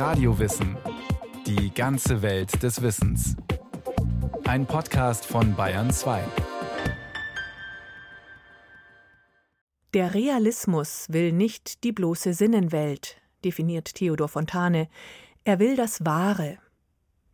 Radiowissen. 0.00 0.78
Die 1.46 1.74
ganze 1.74 2.22
Welt 2.22 2.62
des 2.62 2.80
Wissens. 2.80 3.36
Ein 4.44 4.64
Podcast 4.64 5.26
von 5.26 5.54
Bayern 5.54 5.90
2. 5.90 6.24
Der 9.92 10.14
Realismus 10.14 11.04
will 11.10 11.32
nicht 11.32 11.84
die 11.84 11.92
bloße 11.92 12.32
Sinnenwelt, 12.32 13.20
definiert 13.44 13.94
Theodor 13.94 14.28
Fontane. 14.28 14.88
Er 15.44 15.58
will 15.58 15.76
das 15.76 16.02
Wahre. 16.06 16.56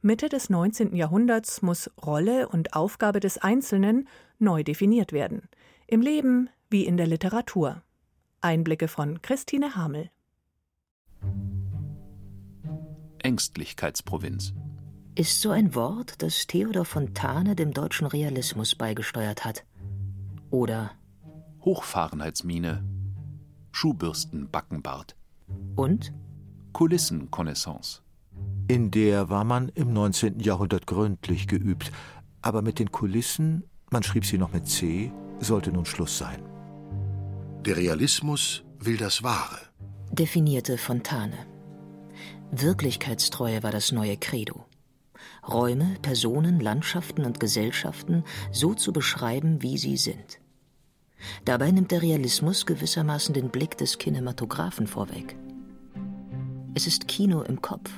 Mitte 0.03 0.29
des 0.29 0.51
19. 0.51 0.97
Jahrhunderts 0.97 1.63
muss 1.63 1.89
Rolle 2.05 2.49
und 2.49 2.75
Aufgabe 2.75 3.21
des 3.21 3.39
Einzelnen 3.39 4.09
neu 4.41 4.65
definiert 4.65 5.13
werden. 5.13 5.49
Im 5.87 6.01
Leben 6.01 6.51
wie 6.69 6.85
in 6.85 6.97
der 6.97 7.07
Literatur. 7.07 7.85
Einblicke 8.41 8.89
von 8.89 9.23
Christine 9.23 9.77
Hamel. 9.77 10.11
Ängstlichkeitsprovinz. 13.27 14.55
Ist 15.17 15.41
so 15.41 15.51
ein 15.51 15.75
Wort, 15.75 16.23
das 16.23 16.47
Theodor 16.47 16.85
Fontane 16.85 17.57
dem 17.57 17.73
deutschen 17.73 18.07
Realismus 18.07 18.77
beigesteuert 18.77 19.45
hat. 19.45 19.65
Oder 20.51 20.93
Hochfahrenheitsmine, 21.65 22.85
Schuhbürstenbackenbart 23.73 25.17
und 25.75 26.13
Kulissenkonnaissance. 26.73 28.03
In 28.69 28.93
der 28.93 29.29
war 29.29 29.43
man 29.43 29.71
im 29.71 29.93
19. 29.93 30.39
Jahrhundert 30.39 30.87
gründlich 30.87 31.49
geübt, 31.49 31.91
aber 32.43 32.63
mit 32.63 32.79
den 32.79 32.93
Kulissen, 32.93 33.65
man 33.91 34.05
schrieb 34.05 34.25
sie 34.25 34.39
noch 34.39 34.53
mit 34.53 34.69
C, 34.69 35.11
sollte 35.41 35.73
nun 35.73 35.85
Schluss 35.85 36.17
sein. 36.17 36.41
Der 37.65 37.77
Realismus 37.77 38.63
will 38.79 38.97
das 38.97 39.25
Wahre, 39.25 39.59
definierte 40.13 40.79
Fontane. 40.79 41.56
Wirklichkeitstreue 42.53 43.63
war 43.63 43.73
das 43.73 43.93
neue 43.93 44.17
Credo. 44.17 44.65
Räume, 45.47 45.97
Personen, 46.03 46.61
Landschaften 46.61 47.25
und 47.25 47.41
Gesellschaften 47.41 48.25
so 48.53 48.75
zu 48.75 48.93
beschreiben, 48.93 49.63
wie 49.63 49.79
sie 49.79 49.97
sind. 49.97 50.39
Dabei 51.45 51.71
nimmt 51.71 51.91
der 51.91 52.03
Realismus 52.03 52.67
gewissermaßen 52.67 53.35
den 53.35 53.51
Blick 53.51 53.77
des 53.79 53.99
Kinematographen 53.99 54.87
vorweg. 54.87 55.37
Es 56.75 56.87
ist 56.87 57.09
Kino 57.09 57.43
im 57.43 57.63
Kopf, 57.63 57.91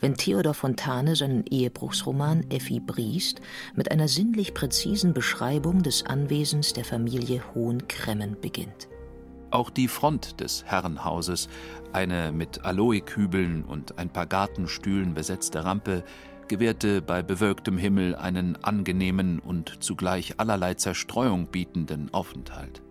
wenn 0.00 0.16
Theodor 0.16 0.54
Fontane 0.54 1.14
seinen 1.14 1.46
Ehebruchsroman 1.46 2.50
Effi 2.50 2.80
Briest 2.80 3.40
mit 3.74 3.90
einer 3.90 4.08
sinnlich 4.08 4.54
präzisen 4.54 5.14
Beschreibung 5.14 5.82
des 5.82 6.04
Anwesens 6.04 6.72
der 6.72 6.84
Familie 6.84 7.42
Hohenkremmen 7.54 8.36
beginnt. 8.40 8.88
Auch 9.50 9.70
die 9.70 9.88
Front 9.88 10.40
des 10.40 10.64
Herrenhauses, 10.64 11.48
eine 11.92 12.32
mit 12.32 12.66
Aloekübeln 12.66 13.64
und 13.64 13.98
ein 13.98 14.10
paar 14.10 14.26
Gartenstühlen 14.26 15.14
besetzte 15.14 15.64
Rampe, 15.64 16.04
gewährte 16.48 17.00
bei 17.00 17.22
bewölktem 17.22 17.78
Himmel 17.78 18.14
einen 18.14 18.62
angenehmen 18.62 19.38
und 19.38 19.82
zugleich 19.82 20.38
allerlei 20.38 20.74
Zerstreuung 20.74 21.46
bietenden 21.46 22.12
Aufenthalt. 22.12 22.82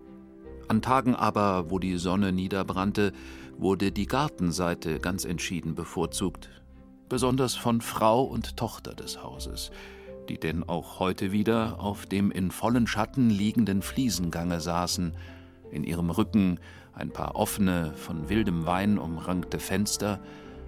An 0.66 0.82
Tagen 0.82 1.14
aber, 1.14 1.70
wo 1.70 1.78
die 1.78 1.96
Sonne 1.96 2.32
niederbrannte, 2.32 3.12
wurde 3.56 3.92
die 3.92 4.06
Gartenseite 4.06 4.98
ganz 4.98 5.24
entschieden 5.24 5.74
bevorzugt, 5.74 6.50
besonders 7.08 7.54
von 7.54 7.80
Frau 7.80 8.22
und 8.22 8.56
Tochter 8.56 8.94
des 8.94 9.22
Hauses, 9.22 9.70
die 10.28 10.38
denn 10.38 10.62
auch 10.68 10.98
heute 10.98 11.32
wieder 11.32 11.80
auf 11.80 12.04
dem 12.06 12.30
in 12.30 12.50
vollen 12.50 12.86
Schatten 12.86 13.30
liegenden 13.30 13.82
Fliesengange 13.82 14.60
saßen, 14.60 15.14
in 15.70 15.84
ihrem 15.84 16.10
Rücken 16.10 16.60
ein 16.92 17.10
paar 17.10 17.36
offene, 17.36 17.92
von 17.94 18.28
wildem 18.28 18.66
Wein 18.66 18.98
umrankte 18.98 19.58
Fenster, 19.58 20.20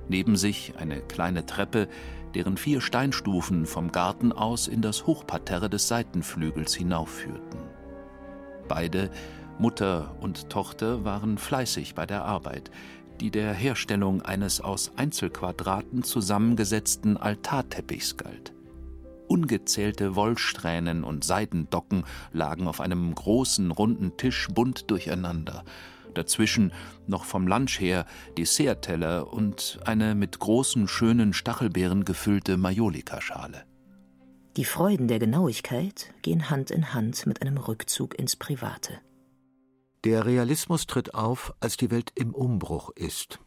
neben 0.09 0.37
sich 0.37 0.75
eine 0.79 1.01
kleine 1.01 1.47
Treppe, 1.47 1.89
deren 2.35 2.57
vier 2.57 2.81
Steinstufen 2.81 3.67
vom 3.67 3.93
Garten 3.93 4.33
aus 4.33 4.69
in 4.69 4.83
das 4.83 5.07
Hochparterre 5.07 5.69
des 5.69 5.89
Seitenflügels 5.89 6.75
hinaufführten. 6.75 7.61
Beide, 8.69 9.11
Mutter 9.59 10.15
und 10.21 10.49
Tochter, 10.49 11.05
waren 11.05 11.39
fleißig 11.39 11.95
bei 11.95 12.07
der 12.07 12.25
Arbeit, 12.25 12.71
die 13.21 13.31
der 13.31 13.53
Herstellung 13.53 14.23
eines 14.23 14.61
aus 14.61 14.93
Einzelquadraten 14.97 16.03
zusammengesetzten 16.03 17.17
Altarteppichs 17.17 18.17
galt. 18.17 18.55
Ungezählte 19.31 20.17
Wollsträhnen 20.17 21.05
und 21.05 21.23
Seidendocken 21.23 22.05
lagen 22.33 22.67
auf 22.67 22.81
einem 22.81 23.15
großen, 23.15 23.71
runden 23.71 24.17
Tisch 24.17 24.49
bunt 24.53 24.91
durcheinander. 24.91 25.65
Dazwischen 26.15 26.73
noch 27.07 27.23
vom 27.23 27.47
Lunch 27.47 27.79
her 27.79 28.07
Dessertteller 28.37 29.33
und 29.33 29.79
eine 29.85 30.17
mit 30.17 30.41
großen, 30.41 30.89
schönen 30.89 31.33
Stachelbeeren 31.33 32.05
gefüllte 32.05 32.57
Majolikaschale. 32.57 33.63
Die 34.57 34.65
Freuden 34.65 35.07
der 35.07 35.21
Genauigkeit 35.21 36.13
gehen 36.23 36.51
Hand 36.51 36.73
in 36.73 36.93
Hand 36.93 37.25
mit 37.25 37.41
einem 37.41 37.57
Rückzug 37.57 38.19
ins 38.19 38.35
Private. 38.35 38.99
Der 40.03 40.27
Realismus 40.27 40.89
tritt 40.89 41.15
auf, 41.15 41.55
als 41.61 41.77
die 41.77 41.93
Welt 41.93 42.11
im 42.17 42.35
Umbruch 42.35 42.91
ist. 42.97 43.39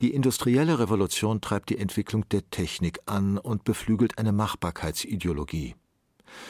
Die 0.00 0.14
industrielle 0.14 0.78
Revolution 0.78 1.40
treibt 1.40 1.70
die 1.70 1.78
Entwicklung 1.78 2.28
der 2.28 2.48
Technik 2.50 3.00
an 3.06 3.38
und 3.38 3.64
beflügelt 3.64 4.18
eine 4.18 4.32
Machbarkeitsideologie. 4.32 5.74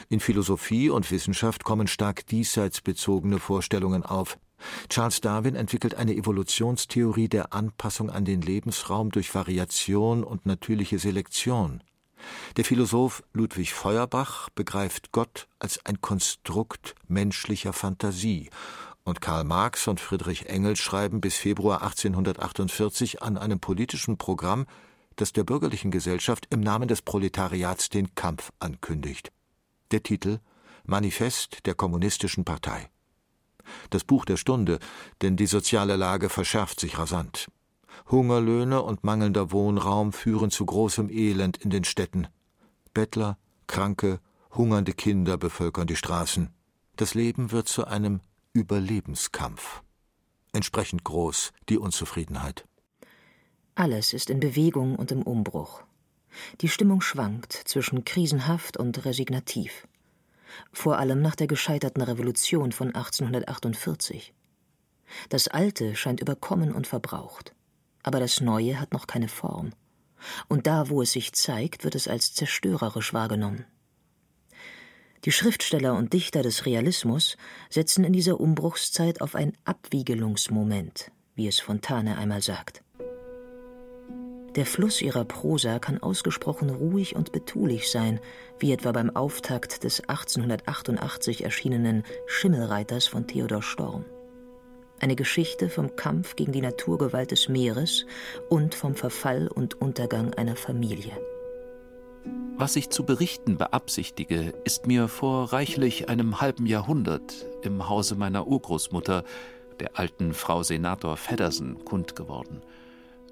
In 0.09 0.19
Philosophie 0.19 0.89
und 0.89 1.09
Wissenschaft 1.11 1.63
kommen 1.63 1.87
stark 1.87 2.25
diesseitsbezogene 2.27 3.39
Vorstellungen 3.39 4.03
auf. 4.03 4.37
Charles 4.89 5.21
Darwin 5.21 5.55
entwickelt 5.55 5.95
eine 5.95 6.13
Evolutionstheorie 6.13 7.29
der 7.29 7.53
Anpassung 7.53 8.09
an 8.09 8.25
den 8.25 8.41
Lebensraum 8.41 9.09
durch 9.09 9.33
Variation 9.33 10.23
und 10.23 10.45
natürliche 10.45 10.99
Selektion. 10.99 11.81
Der 12.57 12.65
Philosoph 12.65 13.23
Ludwig 13.31 13.73
Feuerbach 13.73 14.49
begreift 14.49 15.13
Gott 15.13 15.47
als 15.57 15.85
ein 15.85 16.01
Konstrukt 16.01 16.95
menschlicher 17.07 17.71
Fantasie 17.71 18.49
und 19.09 19.21
Karl 19.21 19.43
Marx 19.43 19.87
und 19.87 19.99
Friedrich 19.99 20.47
Engels 20.47 20.79
schreiben 20.79 21.19
bis 21.19 21.35
Februar 21.35 21.81
1848 21.81 23.21
an 23.21 23.37
einem 23.37 23.59
politischen 23.59 24.17
Programm, 24.17 24.65
das 25.15 25.33
der 25.33 25.43
bürgerlichen 25.43 25.91
Gesellschaft 25.91 26.47
im 26.49 26.61
Namen 26.61 26.87
des 26.87 27.01
Proletariats 27.01 27.89
den 27.89 28.15
Kampf 28.15 28.51
ankündigt. 28.59 29.31
Der 29.91 30.03
Titel 30.03 30.39
Manifest 30.85 31.65
der 31.65 31.75
Kommunistischen 31.75 32.45
Partei. 32.45 32.89
Das 33.89 34.03
Buch 34.03 34.25
der 34.25 34.37
Stunde, 34.37 34.79
denn 35.21 35.35
die 35.35 35.45
soziale 35.45 35.95
Lage 35.95 36.29
verschärft 36.29 36.79
sich 36.79 36.97
rasant. 36.97 37.47
Hungerlöhne 38.09 38.81
und 38.81 39.03
mangelnder 39.03 39.51
Wohnraum 39.51 40.13
führen 40.13 40.51
zu 40.51 40.65
großem 40.65 41.09
Elend 41.09 41.57
in 41.57 41.69
den 41.69 41.83
Städten. 41.83 42.27
Bettler, 42.93 43.37
Kranke, 43.67 44.19
hungernde 44.51 44.93
Kinder 44.93 45.37
bevölkern 45.37 45.87
die 45.87 45.95
Straßen. 45.95 46.49
Das 46.95 47.13
Leben 47.13 47.51
wird 47.51 47.67
zu 47.67 47.85
einem 47.85 48.21
Überlebenskampf. 48.53 49.83
Entsprechend 50.53 51.03
groß 51.03 51.53
die 51.69 51.77
Unzufriedenheit. 51.77 52.65
Alles 53.75 54.11
ist 54.13 54.31
in 54.31 54.39
Bewegung 54.39 54.95
und 54.95 55.11
im 55.11 55.21
Umbruch. 55.21 55.83
Die 56.61 56.67
Stimmung 56.67 57.01
schwankt 57.01 57.53
zwischen 57.53 58.05
krisenhaft 58.05 58.77
und 58.77 59.05
resignativ. 59.05 59.87
Vor 60.73 60.97
allem 60.97 61.21
nach 61.21 61.35
der 61.35 61.45
gescheiterten 61.45 62.01
Revolution 62.01 62.71
von 62.71 62.87
1848. 62.87 64.33
Das 65.29 65.47
Alte 65.47 65.95
scheint 65.95 66.19
überkommen 66.19 66.73
und 66.73 66.87
verbraucht. 66.87 67.53
Aber 68.01 68.19
das 68.19 68.41
Neue 68.41 68.79
hat 68.79 68.93
noch 68.93 69.05
keine 69.05 69.27
Form. 69.27 69.73
Und 70.47 70.65
da, 70.65 70.89
wo 70.89 71.03
es 71.03 71.11
sich 71.11 71.33
zeigt, 71.33 71.83
wird 71.83 71.93
es 71.93 72.07
als 72.07 72.33
zerstörerisch 72.33 73.13
wahrgenommen. 73.13 73.65
Die 75.25 75.31
Schriftsteller 75.33 75.95
und 75.95 76.13
Dichter 76.13 76.43
des 76.43 76.65
Realismus 76.65 77.35
setzen 77.69 78.05
in 78.05 78.13
dieser 78.13 78.39
Umbruchszeit 78.39 79.19
auf 79.21 79.35
ein 79.35 79.53
Abwiegelungsmoment, 79.65 81.11
wie 81.35 81.47
es 81.47 81.59
Fontane 81.59 82.17
einmal 82.17 82.41
sagt. 82.41 82.83
Der 84.55 84.65
Fluss 84.65 85.01
ihrer 85.01 85.25
Prosa 85.25 85.77
kann 85.79 86.01
ausgesprochen 86.01 86.69
ruhig 86.69 87.15
und 87.15 87.31
betulich 87.33 87.91
sein, 87.91 88.19
wie 88.59 88.71
etwa 88.71 88.91
beim 88.93 89.15
Auftakt 89.15 89.83
des 89.83 90.01
1888 90.07 91.43
erschienenen 91.43 92.03
Schimmelreiters 92.25 93.05
von 93.05 93.27
Theodor 93.27 93.61
Storm. 93.61 94.05
Eine 95.01 95.15
Geschichte 95.15 95.69
vom 95.69 95.95
Kampf 95.95 96.35
gegen 96.35 96.51
die 96.51 96.61
Naturgewalt 96.61 97.31
des 97.31 97.47
Meeres 97.47 98.05
und 98.49 98.73
vom 98.73 98.95
Verfall 98.95 99.47
und 99.47 99.79
Untergang 99.81 100.33
einer 100.33 100.55
Familie. 100.55 101.11
Was 102.59 102.75
ich 102.75 102.89
zu 102.89 103.05
berichten 103.05 103.57
beabsichtige, 103.57 104.53
ist 104.65 104.85
mir 104.85 105.07
vor 105.07 105.53
reichlich 105.53 106.09
einem 106.09 106.41
halben 106.41 106.65
Jahrhundert 106.65 107.45
im 107.61 107.87
Hause 107.87 108.15
meiner 108.15 108.47
Urgroßmutter, 108.47 109.23
der 109.79 109.97
alten 109.97 110.33
Frau 110.33 110.61
Senator 110.61 111.15
Feddersen, 111.15 111.85
kund 111.85 112.17
geworden, 112.17 112.61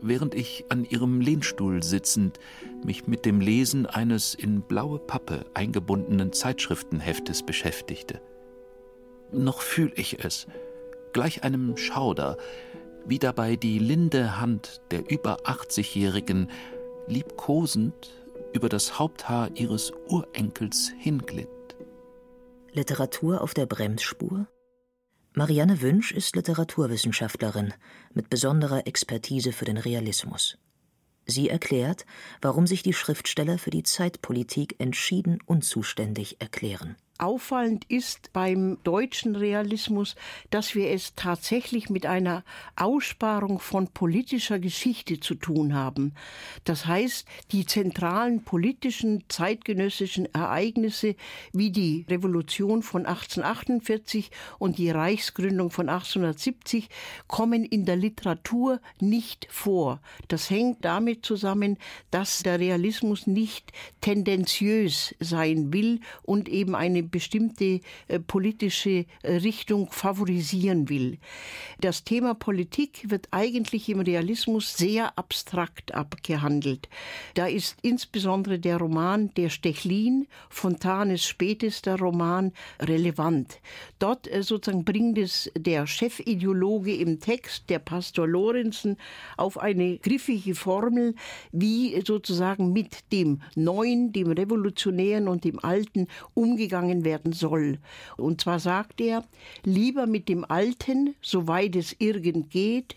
während 0.02 0.34
ich 0.34 0.64
an 0.70 0.86
ihrem 0.86 1.20
Lehnstuhl 1.20 1.84
sitzend 1.84 2.40
mich 2.86 3.06
mit 3.08 3.26
dem 3.26 3.42
Lesen 3.42 3.86
eines 3.86 4.34
in 4.34 4.62
blaue 4.62 4.98
Pappe 4.98 5.46
eingebundenen 5.54 6.32
Zeitschriftenheftes 6.32 7.44
beschäftigte. 7.44 8.22
Noch 9.34 9.60
fühl 9.60 9.92
ich 9.98 10.24
es, 10.24 10.48
gleich 11.12 11.44
einem 11.44 11.76
Schauder, 11.76 12.38
wie 13.06 13.20
dabei 13.20 13.58
die 13.58 13.78
linde 13.78 14.40
Hand 14.40 14.80
der 14.92 15.12
über 15.12 15.42
80-Jährigen 15.42 16.50
liebkosend 17.08 18.14
über 18.54 18.70
das 18.70 19.00
Haupthaar 19.00 19.52
ihres 19.56 19.92
Urenkels 20.08 20.92
hinglitt. 20.98 21.48
Literatur 22.72 23.42
auf 23.42 23.54
der 23.54 23.66
Bremsspur? 23.66 24.48
Marianne 25.34 25.82
Wünsch 25.82 26.12
ist 26.12 26.36
Literaturwissenschaftlerin 26.36 27.74
mit 28.14 28.30
besonderer 28.30 28.88
Expertise 28.88 29.52
für 29.52 29.66
den 29.66 29.78
Realismus. 29.78 30.58
Sie 31.26 31.50
erklärt, 31.50 32.06
warum 32.42 32.68
sich 32.68 32.84
die 32.84 32.94
Schriftsteller 32.94 33.58
für 33.58 33.70
die 33.70 33.84
Zeitpolitik 33.84 34.76
entschieden 34.80 35.40
unzuständig 35.46 36.38
erklären. 36.40 36.96
Auffallend 37.20 37.86
ist 37.90 38.32
beim 38.34 38.78
deutschen 38.84 39.36
Realismus, 39.36 40.16
dass 40.50 40.76
wir 40.76 40.92
es 40.92 41.16
tatsächlich 41.16 41.90
mit 41.90 42.06
einer 42.06 42.44
Aussparung 42.76 43.60
von 43.60 43.88
politischer 43.88 44.60
Geschichte 44.60 45.20
zu 45.20 45.36
tun 45.36 45.74
haben. 45.74 46.14
Das 46.64 46.86
heißt, 46.86 47.28
die 47.52 47.66
zentralen 47.66 48.44
politischen 48.44 49.24
zeitgenössischen 49.30 50.32
Ereignisse 50.34 51.16
wie 51.54 51.72
die 51.72 52.06
Revolution 52.10 52.84
von 52.84 53.06
1848 53.06 54.30
und 54.60 54.78
die 54.78 54.92
Reichsgründung 54.92 55.72
von 55.72 55.90
1870 55.90 56.90
kommen 57.28 57.66
in 57.66 57.86
der 57.86 57.96
Literatur 57.96 58.80
nicht 59.00 59.48
vor. 59.50 60.02
Das 60.28 60.50
hängt 60.50 60.86
damit 60.86 61.26
zusammen, 61.26 61.78
dass 62.12 62.44
der 62.44 62.60
Realismus 62.60 63.28
nicht 63.28 63.72
tendenziös 64.02 65.16
sein 65.20 65.74
will 65.74 66.02
und 66.24 66.50
eben 66.50 66.76
eine 66.76 67.07
bestimmte 67.08 67.82
äh, 68.08 68.20
politische 68.20 69.06
äh, 69.24 69.36
Richtung 69.38 69.92
favorisieren 69.92 70.90
will. 70.90 71.18
Das 71.80 72.04
Thema 72.04 72.34
Politik 72.34 73.10
wird 73.10 73.28
eigentlich 73.32 73.90
im 73.90 74.00
Realismus 74.00 74.76
sehr 74.76 75.18
abstrakt 75.18 75.94
abgehandelt. 75.94 76.90
Da 77.34 77.48
ist 77.48 77.78
insbesondere 77.82 78.60
der 78.60 78.78
Roman 78.78 79.32
Der 79.36 79.50
Stechlin, 79.50 80.28
Fontanes 80.50 81.26
spätester 81.26 81.98
Roman, 81.98 82.52
relevant. 82.80 83.60
Dort 84.00 84.32
äh, 84.32 84.44
sozusagen 84.44 84.86
bringt 84.86 85.18
es 85.18 85.52
der 85.58 85.86
Chefideologe 85.86 86.96
im 86.96 87.20
Text, 87.20 87.70
der 87.70 87.80
Pastor 87.80 88.28
Lorenzen, 88.28 88.98
auf 89.38 89.58
eine 89.58 89.98
griffige 89.98 90.56
Formel, 90.56 91.16
wie 91.52 92.02
sozusagen 92.06 92.74
mit 92.74 93.12
dem 93.12 93.42
Neuen, 93.56 94.12
dem 94.14 94.32
Revolutionären 94.32 95.28
und 95.28 95.44
dem 95.44 95.60
Alten 95.64 96.08
umgegangen 96.34 96.97
gesehen 96.98 97.04
werden 97.04 97.34
soll. 97.34 97.80
Und 98.18 98.42
zwar 98.42 98.60
sagt 98.60 99.02
er, 99.02 99.24
lieber 99.64 100.08
mit 100.08 100.30
dem 100.30 100.46
Alten, 100.46 101.16
soweit 101.22 101.76
es 101.76 101.96
irgend 102.00 102.52
geht, 102.52 102.96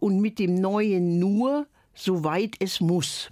und 0.00 0.20
mit 0.20 0.38
dem 0.38 0.54
Neuen 0.54 1.18
nur, 1.18 1.66
soweit 1.94 2.54
es 2.60 2.80
muss. 2.80 3.30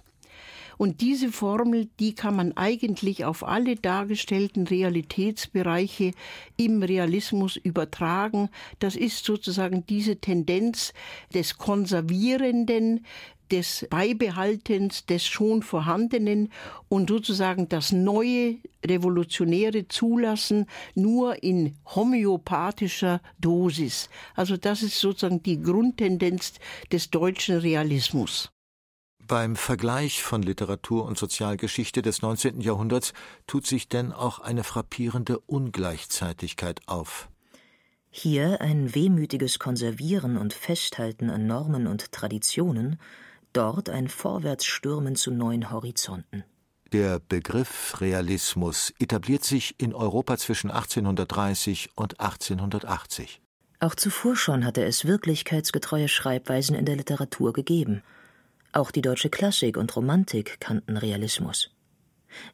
Und 0.77 1.01
diese 1.01 1.31
Formel, 1.31 1.87
die 1.99 2.13
kann 2.13 2.35
man 2.35 2.55
eigentlich 2.55 3.25
auf 3.25 3.47
alle 3.47 3.77
dargestellten 3.77 4.67
Realitätsbereiche 4.67 6.11
im 6.55 6.83
Realismus 6.83 7.55
übertragen. 7.55 8.49
Das 8.79 8.95
ist 8.95 9.25
sozusagen 9.25 9.85
diese 9.87 10.17
Tendenz 10.17 10.93
des 11.33 11.57
Konservierenden, 11.57 13.05
des 13.51 13.87
Beibehaltens 13.89 15.05
des 15.05 15.25
schon 15.25 15.61
Vorhandenen 15.63 16.51
und 16.89 17.09
sozusagen 17.09 17.69
das 17.69 17.91
neue 17.91 18.57
revolutionäre 18.85 19.87
Zulassen 19.87 20.65
nur 20.95 21.43
in 21.43 21.75
homöopathischer 21.85 23.21
Dosis. 23.39 24.09
Also 24.35 24.57
das 24.57 24.83
ist 24.83 24.99
sozusagen 24.99 25.43
die 25.43 25.61
Grundtendenz 25.61 26.53
des 26.91 27.09
deutschen 27.09 27.57
Realismus. 27.57 28.49
Beim 29.27 29.57
Vergleich 29.57 30.23
von 30.23 30.41
Literatur 30.41 31.03
und 31.03 31.17
Sozialgeschichte 31.17 32.01
des 32.01 32.21
19. 32.21 32.61
Jahrhunderts 32.61 33.11
tut 33.45 33.67
sich 33.67 33.89
denn 33.89 34.13
auch 34.13 34.39
eine 34.39 34.63
frappierende 34.63 35.39
Ungleichzeitigkeit 35.39 36.79
auf. 36.85 37.27
Hier 38.09 38.61
ein 38.61 38.95
wehmütiges 38.95 39.59
Konservieren 39.59 40.37
und 40.37 40.53
Festhalten 40.53 41.29
an 41.29 41.45
Normen 41.45 41.87
und 41.87 42.13
Traditionen, 42.13 42.99
dort 43.57 43.89
ein 43.89 44.07
Vorwärtsstürmen 44.07 45.15
zu 45.15 45.31
neuen 45.31 45.71
Horizonten. 45.71 46.43
Der 46.93 47.19
Begriff 47.19 47.99
Realismus 47.99 48.93
etabliert 48.99 49.43
sich 49.43 49.75
in 49.79 49.95
Europa 49.95 50.37
zwischen 50.37 50.69
1830 50.69 51.89
und 51.95 52.19
1880. 52.19 53.41
Auch 53.79 53.95
zuvor 53.95 54.35
schon 54.35 54.63
hatte 54.63 54.83
es 54.85 55.05
wirklichkeitsgetreue 55.05 56.07
Schreibweisen 56.07 56.75
in 56.75 56.85
der 56.85 56.95
Literatur 56.95 57.51
gegeben. 57.51 58.03
Auch 58.73 58.91
die 58.91 59.01
deutsche 59.01 59.29
Klassik 59.29 59.75
und 59.75 59.95
Romantik 59.95 60.59
kannten 60.59 60.95
Realismus. 60.95 61.71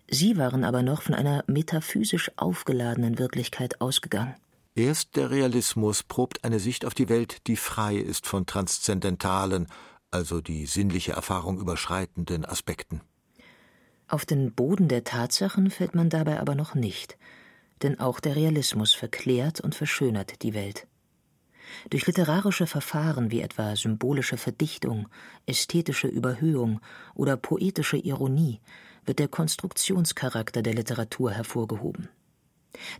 Sie 0.10 0.38
waren 0.38 0.64
aber 0.64 0.84
noch 0.84 1.02
von 1.02 1.16
einer 1.16 1.44
metaphysisch 1.48 2.32
aufgeladenen 2.38 3.20
Wirklichkeit 3.20 3.82
ausgegangen. 3.82 4.36
Erst 4.76 5.16
der 5.18 5.30
Realismus 5.30 6.02
probt 6.02 6.44
eine 6.44 6.60
Sicht 6.60 6.86
auf 6.86 6.94
die 6.96 7.10
Welt, 7.10 7.46
die 7.46 7.58
frei 7.58 7.98
ist 7.98 8.26
von 8.26 8.46
transzendentalen, 8.46 9.68
also 10.14 10.42
die 10.42 10.66
sinnliche 10.66 11.14
Erfahrung 11.14 11.60
überschreitenden 11.60 12.46
Aspekten. 12.46 13.02
Auf 14.08 14.26
den 14.26 14.54
Boden 14.54 14.88
der 14.88 15.04
Tatsachen 15.04 15.72
fällt 15.72 15.96
man 15.96 16.10
dabei 16.10 16.40
aber 16.40 16.56
noch 16.56 16.76
nicht, 16.76 17.18
denn 17.82 18.00
auch 18.00 18.20
der 18.20 18.36
Realismus 18.36 18.94
verklärt 18.94 19.60
und 19.60 19.76
verschönert 19.76 20.44
die 20.44 20.54
Welt. 20.54 20.88
Durch 21.90 22.06
literarische 22.06 22.68
Verfahren 22.68 23.32
wie 23.32 23.42
etwa 23.42 23.76
symbolische 23.76 24.38
Verdichtung, 24.38 25.08
ästhetische 25.46 26.08
Überhöhung 26.08 26.80
oder 27.16 27.38
poetische 27.38 27.98
Ironie 27.98 28.60
wird 29.06 29.20
der 29.20 29.28
Konstruktionscharakter 29.28 30.62
der 30.62 30.74
Literatur 30.74 31.32
hervorgehoben. 31.32 32.10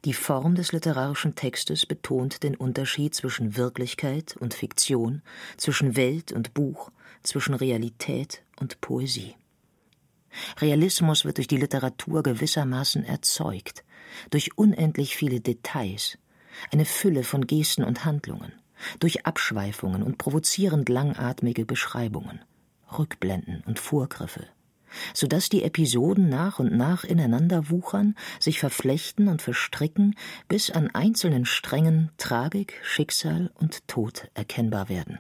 Die 0.06 0.14
Form 0.14 0.56
des 0.56 0.72
literarischen 0.72 1.36
Textes 1.36 1.86
betont 1.86 2.44
den 2.44 2.56
Unterschied 2.56 3.16
zwischen 3.16 3.58
Wirklichkeit 3.58 4.38
und 4.38 4.54
Fiktion, 4.54 5.22
zwischen 5.58 5.96
Welt 5.96 6.32
und 6.32 6.54
Buch, 6.54 6.92
zwischen 7.24 7.54
Realität 7.54 8.44
und 8.60 8.82
Poesie. 8.82 9.36
Realismus 10.60 11.26
wird 11.26 11.38
durch 11.38 11.48
die 11.48 11.58
Literatur 11.58 12.24
gewissermaßen 12.24 13.04
erzeugt, 13.04 13.84
durch 14.30 14.58
unendlich 14.58 15.16
viele 15.16 15.40
Details, 15.40 16.18
eine 16.72 16.86
Fülle 16.86 17.24
von 17.24 17.48
Gesten 17.48 17.84
und 17.84 18.06
Handlungen, 18.06 18.54
durch 19.00 19.26
Abschweifungen 19.26 20.04
und 20.04 20.18
provozierend 20.18 20.90
langatmige 20.90 21.66
Beschreibungen, 21.66 22.42
Rückblenden 22.98 23.64
und 23.66 23.80
Vorgriffe, 23.80 24.48
so 25.14 25.28
dass 25.28 25.50
die 25.50 25.64
Episoden 25.64 26.30
nach 26.30 26.60
und 26.60 26.76
nach 26.76 27.04
ineinander 27.04 27.70
wuchern, 27.70 28.16
sich 28.40 28.60
verflechten 28.60 29.28
und 29.28 29.42
verstricken, 29.42 30.16
bis 30.48 30.70
an 30.70 30.90
einzelnen 30.94 31.46
Strängen 31.46 32.12
Tragik, 32.18 32.80
Schicksal 32.84 33.52
und 33.56 33.88
Tod 33.88 34.30
erkennbar 34.34 34.90
werden. 34.90 35.20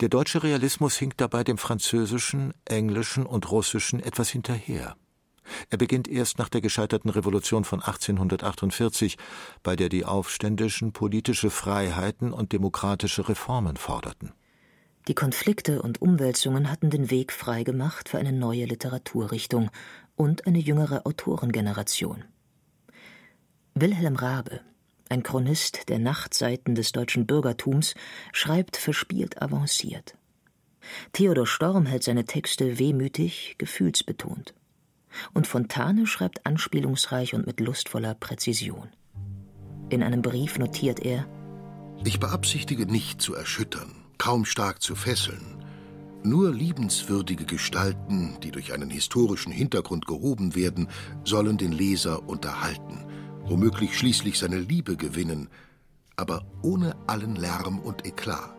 Der 0.00 0.10
deutsche 0.10 0.42
Realismus 0.42 0.96
hinkt 0.96 1.22
dabei 1.22 1.42
dem 1.42 1.56
französischen, 1.56 2.52
englischen 2.66 3.24
und 3.24 3.50
russischen 3.50 3.98
etwas 4.00 4.28
hinterher. 4.28 4.94
Er 5.70 5.78
beginnt 5.78 6.06
erst 6.06 6.38
nach 6.38 6.50
der 6.50 6.60
gescheiterten 6.60 7.08
Revolution 7.08 7.64
von 7.64 7.80
1848, 7.80 9.16
bei 9.62 9.74
der 9.74 9.88
die 9.88 10.04
Aufständischen 10.04 10.92
politische 10.92 11.48
Freiheiten 11.48 12.32
und 12.32 12.52
demokratische 12.52 13.28
Reformen 13.28 13.76
forderten. 13.76 14.32
Die 15.08 15.14
Konflikte 15.14 15.80
und 15.80 16.02
Umwälzungen 16.02 16.70
hatten 16.70 16.90
den 16.90 17.10
Weg 17.10 17.32
frei 17.32 17.62
gemacht 17.62 18.08
für 18.08 18.18
eine 18.18 18.32
neue 18.32 18.66
Literaturrichtung 18.66 19.70
und 20.16 20.46
eine 20.46 20.58
jüngere 20.58 21.06
Autorengeneration. 21.06 22.24
Wilhelm 23.74 24.16
Rabe, 24.16 24.60
ein 25.08 25.22
Chronist 25.22 25.88
der 25.88 25.98
Nachtseiten 25.98 26.74
des 26.74 26.92
deutschen 26.92 27.26
Bürgertums, 27.26 27.94
schreibt 28.32 28.76
verspielt 28.76 29.40
avanciert. 29.40 30.16
Theodor 31.12 31.46
Storm 31.46 31.86
hält 31.86 32.02
seine 32.02 32.24
Texte 32.24 32.78
wehmütig, 32.78 33.56
gefühlsbetont. 33.58 34.54
Und 35.32 35.46
Fontane 35.46 36.06
schreibt 36.06 36.44
anspielungsreich 36.44 37.34
und 37.34 37.46
mit 37.46 37.60
lustvoller 37.60 38.14
Präzision. 38.14 38.88
In 39.88 40.02
einem 40.02 40.22
Brief 40.22 40.58
notiert 40.58 41.00
er 41.00 41.26
Ich 42.04 42.20
beabsichtige 42.20 42.86
nicht 42.86 43.22
zu 43.22 43.34
erschüttern, 43.34 44.04
kaum 44.18 44.44
stark 44.44 44.82
zu 44.82 44.94
fesseln. 44.94 45.64
Nur 46.22 46.52
liebenswürdige 46.52 47.44
Gestalten, 47.44 48.36
die 48.42 48.50
durch 48.50 48.72
einen 48.72 48.90
historischen 48.90 49.52
Hintergrund 49.52 50.06
gehoben 50.06 50.56
werden, 50.56 50.88
sollen 51.24 51.56
den 51.56 51.70
Leser 51.70 52.28
unterhalten 52.28 53.06
womöglich 53.48 53.96
schließlich 53.96 54.38
seine 54.38 54.58
Liebe 54.58 54.96
gewinnen, 54.96 55.48
aber 56.16 56.44
ohne 56.62 56.96
allen 57.06 57.36
Lärm 57.36 57.78
und 57.78 58.06
Eklat. 58.06 58.54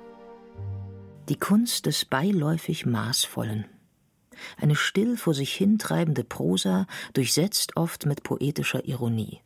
Die 1.29 1.37
Kunst 1.37 1.85
des 1.85 2.05
beiläufig 2.05 2.85
Maßvollen. 2.85 3.65
Eine 4.55 4.75
still 4.75 5.17
vor 5.17 5.33
sich 5.33 5.53
hintreibende 5.53 6.23
Prosa, 6.23 6.87
durchsetzt 7.13 7.75
oft 7.75 8.05
mit 8.05 8.23
poetischer 8.23 8.85
Ironie. 8.85 9.41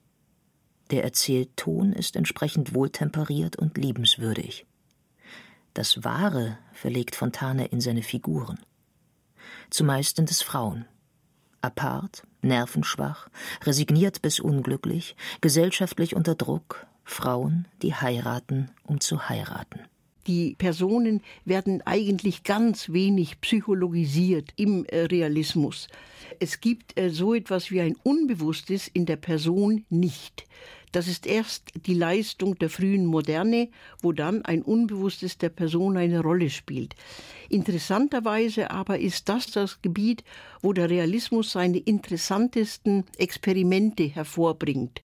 Der 0.92 1.04
Erzählton 1.04 1.94
ist 1.94 2.18
entsprechend 2.18 2.76
wohltemperiert 2.76 3.56
und 3.56 3.78
liebenswürdig. 3.78 4.66
Das 5.74 6.04
Wahre 6.04 6.58
verlegt 6.74 7.16
Fontane 7.16 7.68
in 7.68 7.80
seine 7.80 8.04
Figuren. 8.04 8.60
Zumeist 9.70 10.18
sind 10.18 10.30
es 10.30 10.42
Frauen. 10.42 10.86
Apart, 11.62 12.24
nervenschwach, 12.42 13.30
resigniert 13.64 14.22
bis 14.22 14.40
unglücklich, 14.40 15.16
gesellschaftlich 15.42 16.16
unter 16.16 16.36
Druck, 16.36 16.88
Frauen, 17.04 17.68
die 17.82 17.94
heiraten, 17.94 18.72
um 18.84 19.00
zu 19.00 19.30
heiraten. 19.30 19.80
Die 20.28 20.56
Personen 20.58 21.22
werden 21.46 21.82
eigentlich 21.86 22.44
ganz 22.44 22.90
wenig 22.90 23.42
psychologisiert 23.42 24.52
im 24.56 24.86
äh, 24.86 25.02
Realismus. 25.06 25.88
Es 26.40 26.62
gibt 26.62 26.98
äh, 27.00 27.10
so 27.10 27.34
etwas 27.34 27.72
wie 27.72 27.82
ein 27.82 27.96
Unbewusstes 28.04 28.88
in 28.88 29.06
der 29.06 29.16
Person 29.16 29.84
nicht. 29.90 30.46
Das 30.92 31.08
ist 31.08 31.26
erst 31.26 31.72
die 31.86 31.94
Leistung 31.94 32.58
der 32.60 32.70
frühen 32.70 33.06
Moderne, 33.06 33.70
wo 34.02 34.12
dann 34.12 34.44
ein 34.44 34.62
Unbewusstes 34.62 35.38
der 35.38 35.50
Person 35.50 35.96
eine 35.96 36.22
Rolle 36.22 36.50
spielt. 36.50 36.96
Interessanterweise 37.50 38.72
aber 38.72 39.00
ist 39.00 39.30
das 39.30 39.52
das 39.52 39.82
Gebiet, 39.82 40.24
wo 40.62 40.74
der 40.74 40.90
Realismus 40.90 41.52
seine 41.52 41.78
interessantesten 41.78 43.06
Experimente 43.18 44.04
hervorbringt. 44.04 45.02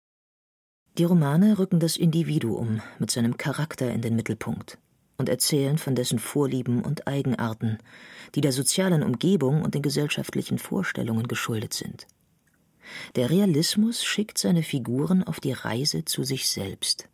Die 0.98 1.04
Romane 1.04 1.58
rücken 1.58 1.80
das 1.80 1.96
Individuum 1.96 2.82
mit 2.98 3.10
seinem 3.10 3.38
Charakter 3.38 3.90
in 3.90 4.02
den 4.02 4.14
Mittelpunkt 4.14 4.78
und 5.16 5.28
erzählen 5.28 5.78
von 5.78 5.94
dessen 5.94 6.18
Vorlieben 6.18 6.84
und 6.84 7.08
Eigenarten, 7.08 7.78
die 8.34 8.40
der 8.40 8.52
sozialen 8.52 9.02
Umgebung 9.02 9.62
und 9.62 9.74
den 9.74 9.82
gesellschaftlichen 9.82 10.58
Vorstellungen 10.58 11.28
geschuldet 11.28 11.72
sind. 11.72 12.06
Der 13.16 13.30
Realismus 13.30 14.04
schickt 14.04 14.38
seine 14.38 14.62
Figuren 14.62 15.22
auf 15.22 15.40
die 15.40 15.52
Reise 15.52 16.04
zu 16.04 16.24
sich 16.24 16.48
selbst. 16.48 17.08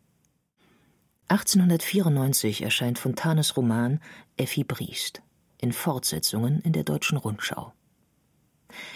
1894 1.29 2.63
erscheint 2.63 2.99
Fontanes 2.99 3.57
Roman 3.57 4.01
Effi 4.37 4.65
Briest 4.65 5.23
in 5.59 5.73
Fortsetzungen 5.73 6.61
in 6.61 6.73
der 6.73 6.85
Deutschen 6.85 7.19
Rundschau. 7.19 7.73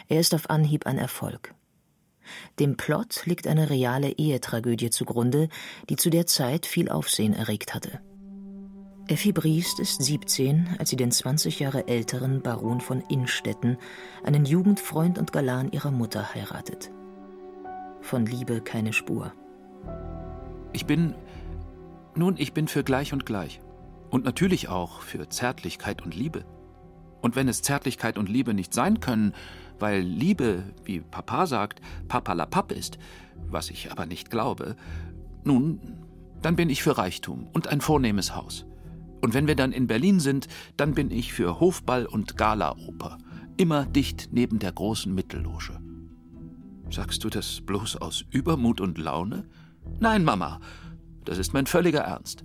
Er 0.08 0.20
ist 0.20 0.34
auf 0.34 0.48
Anhieb 0.48 0.86
ein 0.86 0.98
Erfolg. 0.98 1.54
Dem 2.58 2.76
Plot 2.76 3.26
liegt 3.26 3.46
eine 3.46 3.68
reale 3.68 4.10
Ehetragödie 4.12 4.90
zugrunde, 4.90 5.48
die 5.88 5.96
zu 5.96 6.08
der 6.08 6.26
Zeit 6.26 6.66
viel 6.66 6.88
Aufsehen 6.88 7.34
erregt 7.34 7.74
hatte. 7.74 8.00
Effi 9.08 9.32
Briest 9.32 9.80
ist 9.80 10.00
17, 10.02 10.76
als 10.78 10.90
sie 10.90 10.96
den 10.96 11.10
20 11.10 11.58
Jahre 11.58 11.88
älteren 11.88 12.40
Baron 12.40 12.80
von 12.80 13.00
Innstetten, 13.08 13.76
einen 14.22 14.44
Jugendfreund 14.44 15.18
und 15.18 15.32
Galan 15.32 15.72
ihrer 15.72 15.90
Mutter, 15.90 16.34
heiratet. 16.34 16.90
Von 18.00 18.26
Liebe 18.26 18.60
keine 18.60 18.92
Spur. 18.92 19.32
Ich 20.72 20.86
bin. 20.86 21.14
Nun, 22.14 22.36
ich 22.38 22.52
bin 22.52 22.68
für 22.68 22.84
gleich 22.84 23.12
und 23.12 23.26
gleich. 23.26 23.60
Und 24.10 24.24
natürlich 24.24 24.68
auch 24.68 25.00
für 25.00 25.28
Zärtlichkeit 25.28 26.02
und 26.02 26.14
Liebe. 26.14 26.44
Und 27.20 27.34
wenn 27.36 27.48
es 27.48 27.62
Zärtlichkeit 27.62 28.18
und 28.18 28.28
Liebe 28.28 28.54
nicht 28.54 28.72
sein 28.72 29.00
können, 29.00 29.34
weil 29.78 30.00
Liebe, 30.00 30.62
wie 30.84 31.00
Papa 31.00 31.46
sagt, 31.46 31.80
Papa 32.06 32.34
la 32.34 32.46
Papp 32.46 32.70
ist, 32.70 32.98
was 33.48 33.70
ich 33.70 33.90
aber 33.90 34.06
nicht 34.06 34.30
glaube, 34.30 34.76
nun, 35.42 35.80
dann 36.40 36.54
bin 36.56 36.70
ich 36.70 36.82
für 36.82 36.98
Reichtum 36.98 37.48
und 37.52 37.68
ein 37.68 37.80
vornehmes 37.80 38.36
Haus. 38.36 38.66
Und 39.22 39.34
wenn 39.34 39.46
wir 39.46 39.54
dann 39.54 39.72
in 39.72 39.86
Berlin 39.86 40.20
sind, 40.20 40.48
dann 40.76 40.94
bin 40.94 41.10
ich 41.10 41.32
für 41.32 41.60
Hofball 41.60 42.04
und 42.06 42.36
Galaoper. 42.36 43.18
Immer 43.56 43.86
dicht 43.86 44.30
neben 44.32 44.58
der 44.58 44.72
großen 44.72 45.14
Mittelloge. 45.14 45.80
Sagst 46.90 47.24
du 47.24 47.30
das 47.30 47.60
bloß 47.60 47.96
aus 47.96 48.24
Übermut 48.30 48.80
und 48.80 48.98
Laune? 48.98 49.48
Nein, 50.00 50.24
Mama, 50.24 50.60
das 51.24 51.38
ist 51.38 51.54
mein 51.54 51.66
völliger 51.66 52.00
Ernst. 52.00 52.44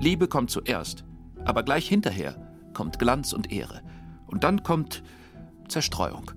Liebe 0.00 0.26
kommt 0.26 0.50
zuerst, 0.50 1.04
aber 1.44 1.62
gleich 1.62 1.88
hinterher 1.88 2.56
kommt 2.72 2.98
Glanz 2.98 3.32
und 3.34 3.52
Ehre. 3.52 3.82
Und 4.26 4.44
dann 4.44 4.62
kommt 4.62 5.02
Zerstreuung. 5.68 6.30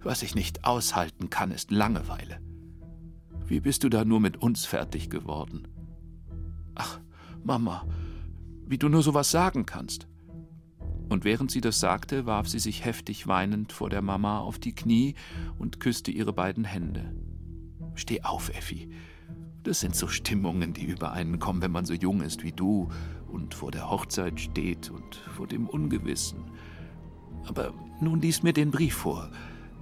Was 0.00 0.22
ich 0.22 0.36
nicht 0.36 0.64
aushalten 0.64 1.28
kann, 1.28 1.50
ist 1.50 1.72
Langeweile. 1.72 2.40
Wie 3.46 3.60
bist 3.60 3.82
du 3.82 3.88
da 3.88 4.04
nur 4.04 4.20
mit 4.20 4.36
uns 4.40 4.64
fertig 4.64 5.10
geworden? 5.10 5.66
Ach, 6.76 7.00
Mama, 7.42 7.84
wie 8.68 8.78
du 8.78 8.88
nur 8.88 9.02
sowas 9.02 9.30
sagen 9.30 9.66
kannst. 9.66 10.06
Und 11.08 11.24
während 11.24 11.50
sie 11.50 11.62
das 11.62 11.80
sagte, 11.80 12.26
warf 12.26 12.48
sie 12.48 12.58
sich 12.58 12.84
heftig 12.84 13.26
weinend 13.26 13.72
vor 13.72 13.88
der 13.88 14.02
Mama 14.02 14.40
auf 14.40 14.58
die 14.58 14.74
Knie 14.74 15.14
und 15.58 15.80
küsste 15.80 16.10
ihre 16.10 16.34
beiden 16.34 16.64
Hände. 16.64 17.14
Steh 17.94 18.22
auf, 18.22 18.50
Effi. 18.50 18.90
Das 19.62 19.80
sind 19.80 19.96
so 19.96 20.06
Stimmungen, 20.06 20.74
die 20.74 20.84
über 20.84 21.12
einen 21.12 21.38
kommen, 21.38 21.62
wenn 21.62 21.72
man 21.72 21.86
so 21.86 21.94
jung 21.94 22.20
ist 22.20 22.44
wie 22.44 22.52
du 22.52 22.88
und 23.26 23.54
vor 23.54 23.70
der 23.70 23.90
Hochzeit 23.90 24.38
steht 24.38 24.90
und 24.90 25.16
vor 25.34 25.46
dem 25.46 25.66
Ungewissen. 25.66 26.44
Aber 27.46 27.72
nun 28.00 28.20
lies 28.20 28.42
mir 28.42 28.52
den 28.52 28.70
Brief 28.70 28.94
vor, 28.94 29.30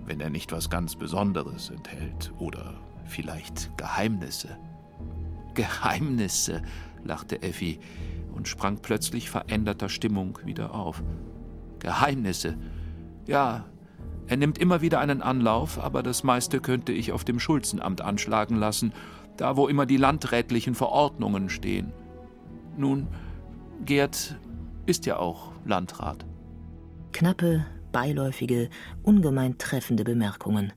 wenn 0.05 0.21
er 0.21 0.31
nicht 0.31 0.53
was 0.53 0.71
ganz 0.71 0.95
Besonderes 0.95 1.71
enthält 1.71 2.33
oder 2.39 2.81
vielleicht 3.05 3.77
Geheimnisse. 3.77 4.57
Geheimnisse, 5.55 6.63
lachte 7.05 7.43
Effi 7.43 7.81
und 8.37 8.47
sprang 8.47 8.79
plötzlich 8.81 9.31
veränderter 9.31 9.89
Stimmung 9.89 10.39
wieder 10.45 10.75
auf. 10.75 11.03
Geheimnisse. 11.79 12.57
Ja, 13.27 13.65
er 14.29 14.37
nimmt 14.37 14.59
immer 14.59 14.81
wieder 14.81 15.01
einen 15.01 15.23
Anlauf, 15.23 15.79
aber 15.79 16.03
das 16.03 16.25
meiste 16.25 16.61
könnte 16.61 16.93
ich 16.93 17.13
auf 17.13 17.25
dem 17.25 17.39
Schulzenamt 17.39 18.01
anschlagen 18.01 18.57
lassen, 18.57 18.93
da 19.37 19.57
wo 19.57 19.69
immer 19.69 19.87
die 19.87 19.97
landrätlichen 19.97 20.75
Verordnungen 20.75 21.49
stehen. 21.49 21.93
Nun, 22.77 23.07
Gerd 23.85 24.39
ist 24.87 25.07
ja 25.07 25.19
auch 25.19 25.53
Landrat. 25.65 26.25
Knappe, 27.13 27.65
beiläufige, 27.93 28.69
ungemein 29.03 29.59
treffende 29.59 30.05
Bemerkungen, 30.05 30.73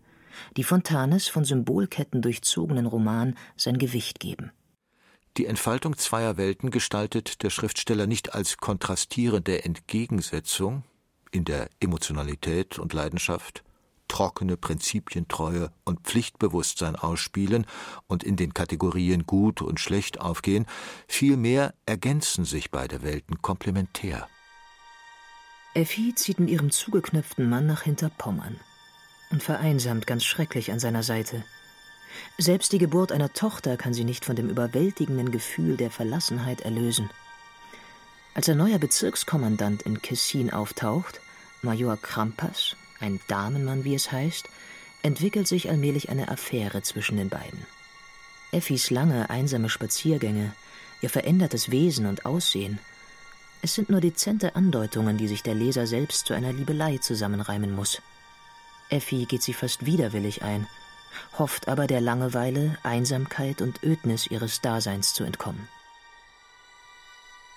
die 0.58 0.64
Fontanes 0.64 1.28
von 1.28 1.44
Symbolketten 1.44 2.22
durchzogenen 2.22 2.86
Roman 2.86 3.36
sein 3.56 3.78
Gewicht 3.78 4.20
geben. 4.20 4.52
Die 5.40 5.46
Entfaltung 5.46 5.96
zweier 5.96 6.36
Welten 6.36 6.70
gestaltet 6.70 7.44
der 7.44 7.50
Schriftsteller 7.50 8.08
nicht 8.08 8.34
als 8.34 8.58
kontrastierende 8.58 9.64
Entgegensetzung 9.64 10.84
in 11.32 11.46
der 11.46 11.70
Emotionalität 11.80 12.78
und 12.78 12.92
Leidenschaft, 12.92 13.64
trockene 14.10 14.58
Prinzipientreue 14.58 15.72
und 15.86 16.02
Pflichtbewusstsein 16.02 16.98
ausspielen 16.98 17.66
und 18.08 18.26
in 18.26 18.36
den 18.36 18.54
Kategorien 18.54 19.26
gut 19.26 19.62
und 19.62 19.80
schlecht 19.80 20.20
aufgehen, 20.20 20.66
vielmehr 21.08 21.74
ergänzen 21.86 22.44
sich 22.44 22.70
beide 22.70 23.02
Welten 23.02 23.42
komplementär. 23.42 24.28
Effi 25.74 26.14
zieht 26.16 26.42
mit 26.42 26.50
ihrem 26.50 26.70
zugeknöpften 26.70 27.48
Mann 27.48 27.66
nach 27.66 27.84
Hinterpommern 27.84 28.60
und 29.32 29.42
vereinsamt 29.42 30.06
ganz 30.06 30.26
schrecklich 30.26 30.74
an 30.74 30.82
seiner 30.82 31.04
Seite. 31.04 31.46
Selbst 32.38 32.72
die 32.72 32.78
Geburt 32.78 33.12
einer 33.12 33.34
Tochter 33.34 33.78
kann 33.78 33.94
sie 33.94 34.04
nicht 34.04 34.26
von 34.26 34.36
dem 34.36 34.50
überwältigenden 34.50 35.32
Gefühl 35.32 35.78
der 35.78 35.92
Verlassenheit 35.92 36.62
erlösen. 36.62 37.10
Als 38.34 38.48
ein 38.50 38.58
neuer 38.58 38.80
Bezirkskommandant 38.80 39.82
in 39.82 40.02
Kessin 40.02 40.52
auftaucht, 40.52 41.20
Major 41.62 41.98
Krampas, 41.98 42.76
ein 43.00 43.20
Damenmann 43.28 43.84
wie 43.84 43.96
es 43.96 44.12
heißt, 44.12 44.48
entwickelt 45.04 45.48
sich 45.48 45.70
allmählich 45.70 46.10
eine 46.10 46.30
Affäre 46.30 46.82
zwischen 46.82 47.18
den 47.18 47.30
beiden. 47.30 47.66
Effis 48.52 48.90
lange, 48.90 49.30
einsame 49.30 49.70
Spaziergänge, 49.70 50.54
ihr 51.02 51.10
verändertes 51.10 51.72
Wesen 51.72 52.06
und 52.06 52.26
Aussehen, 52.26 52.80
es 53.62 53.76
sind 53.76 53.90
nur 53.90 54.00
dezente 54.00 54.56
Andeutungen, 54.56 55.18
die 55.18 55.28
sich 55.28 55.44
der 55.44 55.54
Leser 55.54 55.86
selbst 55.86 56.26
zu 56.28 56.34
einer 56.34 56.54
Liebelei 56.54 56.98
zusammenreimen 56.98 57.76
muss. 57.76 58.02
Effi 58.90 59.26
geht 59.26 59.44
sie 59.44 59.54
fast 59.54 59.86
widerwillig 59.86 60.44
ein– 60.44 60.66
hofft 61.38 61.68
aber 61.68 61.88
der 61.88 62.02
Langeweile, 62.02 62.78
Einsamkeit 62.84 63.62
und 63.62 63.84
Ödnis 63.84 64.28
ihres 64.28 64.62
Daseins 64.62 65.14
zu 65.14 65.24
entkommen. 65.24 65.68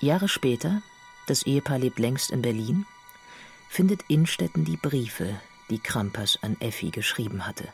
Jahre 0.01 0.29
später, 0.29 0.83
das 1.27 1.45
Ehepaar 1.45 1.79
lebt 1.79 1.99
längst 1.99 2.31
in 2.31 2.43
Berlin, 2.43 2.87
findet 3.69 4.03
Innstetten 4.09 4.65
die 4.65 4.77
Briefe, 4.77 5.41
die 5.71 5.79
Krampas 5.79 6.39
an 6.43 6.57
Effi 6.61 6.91
geschrieben 6.91 7.47
hatte. 7.47 7.69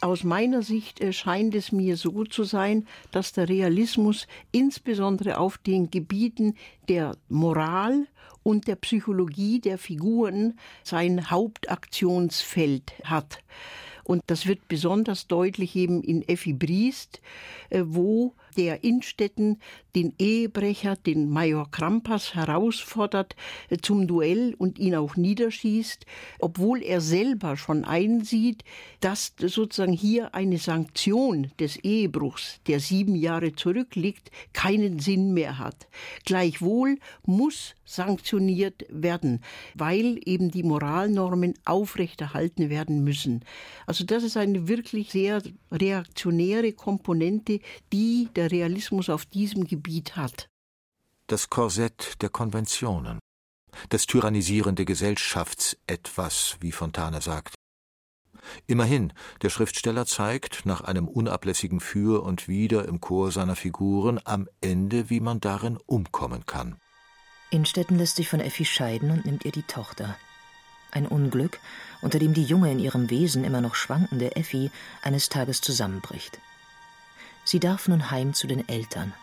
Aus 0.00 0.22
meiner 0.22 0.62
Sicht 0.62 1.00
äh, 1.00 1.12
scheint 1.12 1.54
es 1.56 1.72
mir 1.72 1.96
so 1.96 2.24
zu 2.24 2.44
sein, 2.44 2.86
dass 3.10 3.32
der 3.32 3.48
Realismus 3.48 4.28
insbesondere 4.52 5.38
auf 5.38 5.58
den 5.58 5.90
Gebieten 5.90 6.54
der 6.88 7.16
Moral 7.28 8.06
und 8.44 8.68
der 8.68 8.76
Psychologie 8.76 9.60
der 9.60 9.76
Figuren 9.76 10.58
sein 10.84 11.30
Hauptaktionsfeld 11.30 12.92
hat. 13.04 13.40
Und 14.08 14.22
das 14.28 14.46
wird 14.46 14.68
besonders 14.68 15.26
deutlich 15.26 15.76
eben 15.76 16.02
in 16.02 16.26
Effi 16.26 16.54
Briest, 16.54 17.20
äh, 17.68 17.82
wo 17.84 18.32
der 18.56 18.82
Innstetten 18.82 19.60
den 19.94 20.14
Ehebrecher, 20.18 20.96
den 20.96 21.30
Major 21.30 21.70
Krampas, 21.70 22.34
herausfordert 22.34 23.34
äh, 23.70 23.78
zum 23.78 24.06
Duell 24.06 24.54
und 24.58 24.78
ihn 24.78 24.94
auch 24.94 25.16
niederschießt, 25.16 26.04
obwohl 26.38 26.82
er 26.82 27.00
selber 27.00 27.56
schon 27.56 27.84
einsieht, 27.84 28.64
dass 29.00 29.32
sozusagen 29.38 29.92
hier 29.92 30.34
eine 30.34 30.58
Sanktion 30.58 31.50
des 31.58 31.76
Ehebruchs, 31.76 32.60
der 32.66 32.80
sieben 32.80 33.14
Jahre 33.14 33.54
zurückliegt, 33.54 34.30
keinen 34.52 34.98
Sinn 34.98 35.32
mehr 35.32 35.58
hat. 35.58 35.88
Gleichwohl 36.24 36.98
muss 37.24 37.74
sanktioniert 37.84 38.84
werden, 38.90 39.40
weil 39.74 40.20
eben 40.26 40.50
die 40.50 40.62
Moralnormen 40.62 41.54
aufrechterhalten 41.64 42.68
werden 42.68 43.02
müssen. 43.02 43.44
Also 43.86 44.04
das 44.04 44.22
ist 44.22 44.36
eine 44.36 44.68
wirklich 44.68 45.10
sehr 45.10 45.42
reaktionäre 45.72 46.72
Komponente, 46.72 47.60
die 47.92 48.28
der 48.36 48.50
Realismus 48.50 49.08
auf 49.08 49.24
diesem 49.24 49.64
Gebiet 49.64 49.87
hat. 50.16 50.48
Das 51.26 51.50
Korsett 51.50 52.20
der 52.22 52.28
Konventionen, 52.28 53.18
das 53.88 54.06
tyrannisierende 54.06 54.84
Gesellschaftsetwas, 54.84 56.56
wie 56.60 56.72
Fontane 56.72 57.20
sagt. 57.20 57.54
Immerhin, 58.66 59.12
der 59.42 59.50
Schriftsteller 59.50 60.06
zeigt, 60.06 60.64
nach 60.64 60.80
einem 60.82 61.08
unablässigen 61.08 61.80
Für 61.80 62.22
und 62.22 62.48
Wider 62.48 62.86
im 62.86 63.00
Chor 63.00 63.32
seiner 63.32 63.56
Figuren, 63.56 64.20
am 64.24 64.48
Ende, 64.60 65.10
wie 65.10 65.20
man 65.20 65.40
darin 65.40 65.78
umkommen 65.86 66.46
kann. 66.46 66.76
Innstetten 67.50 67.98
lässt 67.98 68.16
sich 68.16 68.28
von 68.28 68.40
Effi 68.40 68.64
scheiden 68.64 69.10
und 69.10 69.24
nimmt 69.24 69.44
ihr 69.44 69.52
die 69.52 69.62
Tochter. 69.62 70.16
Ein 70.90 71.06
Unglück, 71.06 71.60
unter 72.02 72.18
dem 72.18 72.34
die 72.34 72.44
junge 72.44 72.70
in 72.70 72.78
ihrem 72.78 73.10
Wesen 73.10 73.44
immer 73.44 73.60
noch 73.60 73.74
schwankende 73.74 74.36
Effi 74.36 74.70
eines 75.02 75.28
Tages 75.28 75.60
zusammenbricht. 75.60 76.38
Sie 77.44 77.60
darf 77.60 77.88
nun 77.88 78.10
heim 78.10 78.34
zu 78.34 78.46
den 78.46 78.68
Eltern. 78.68 79.14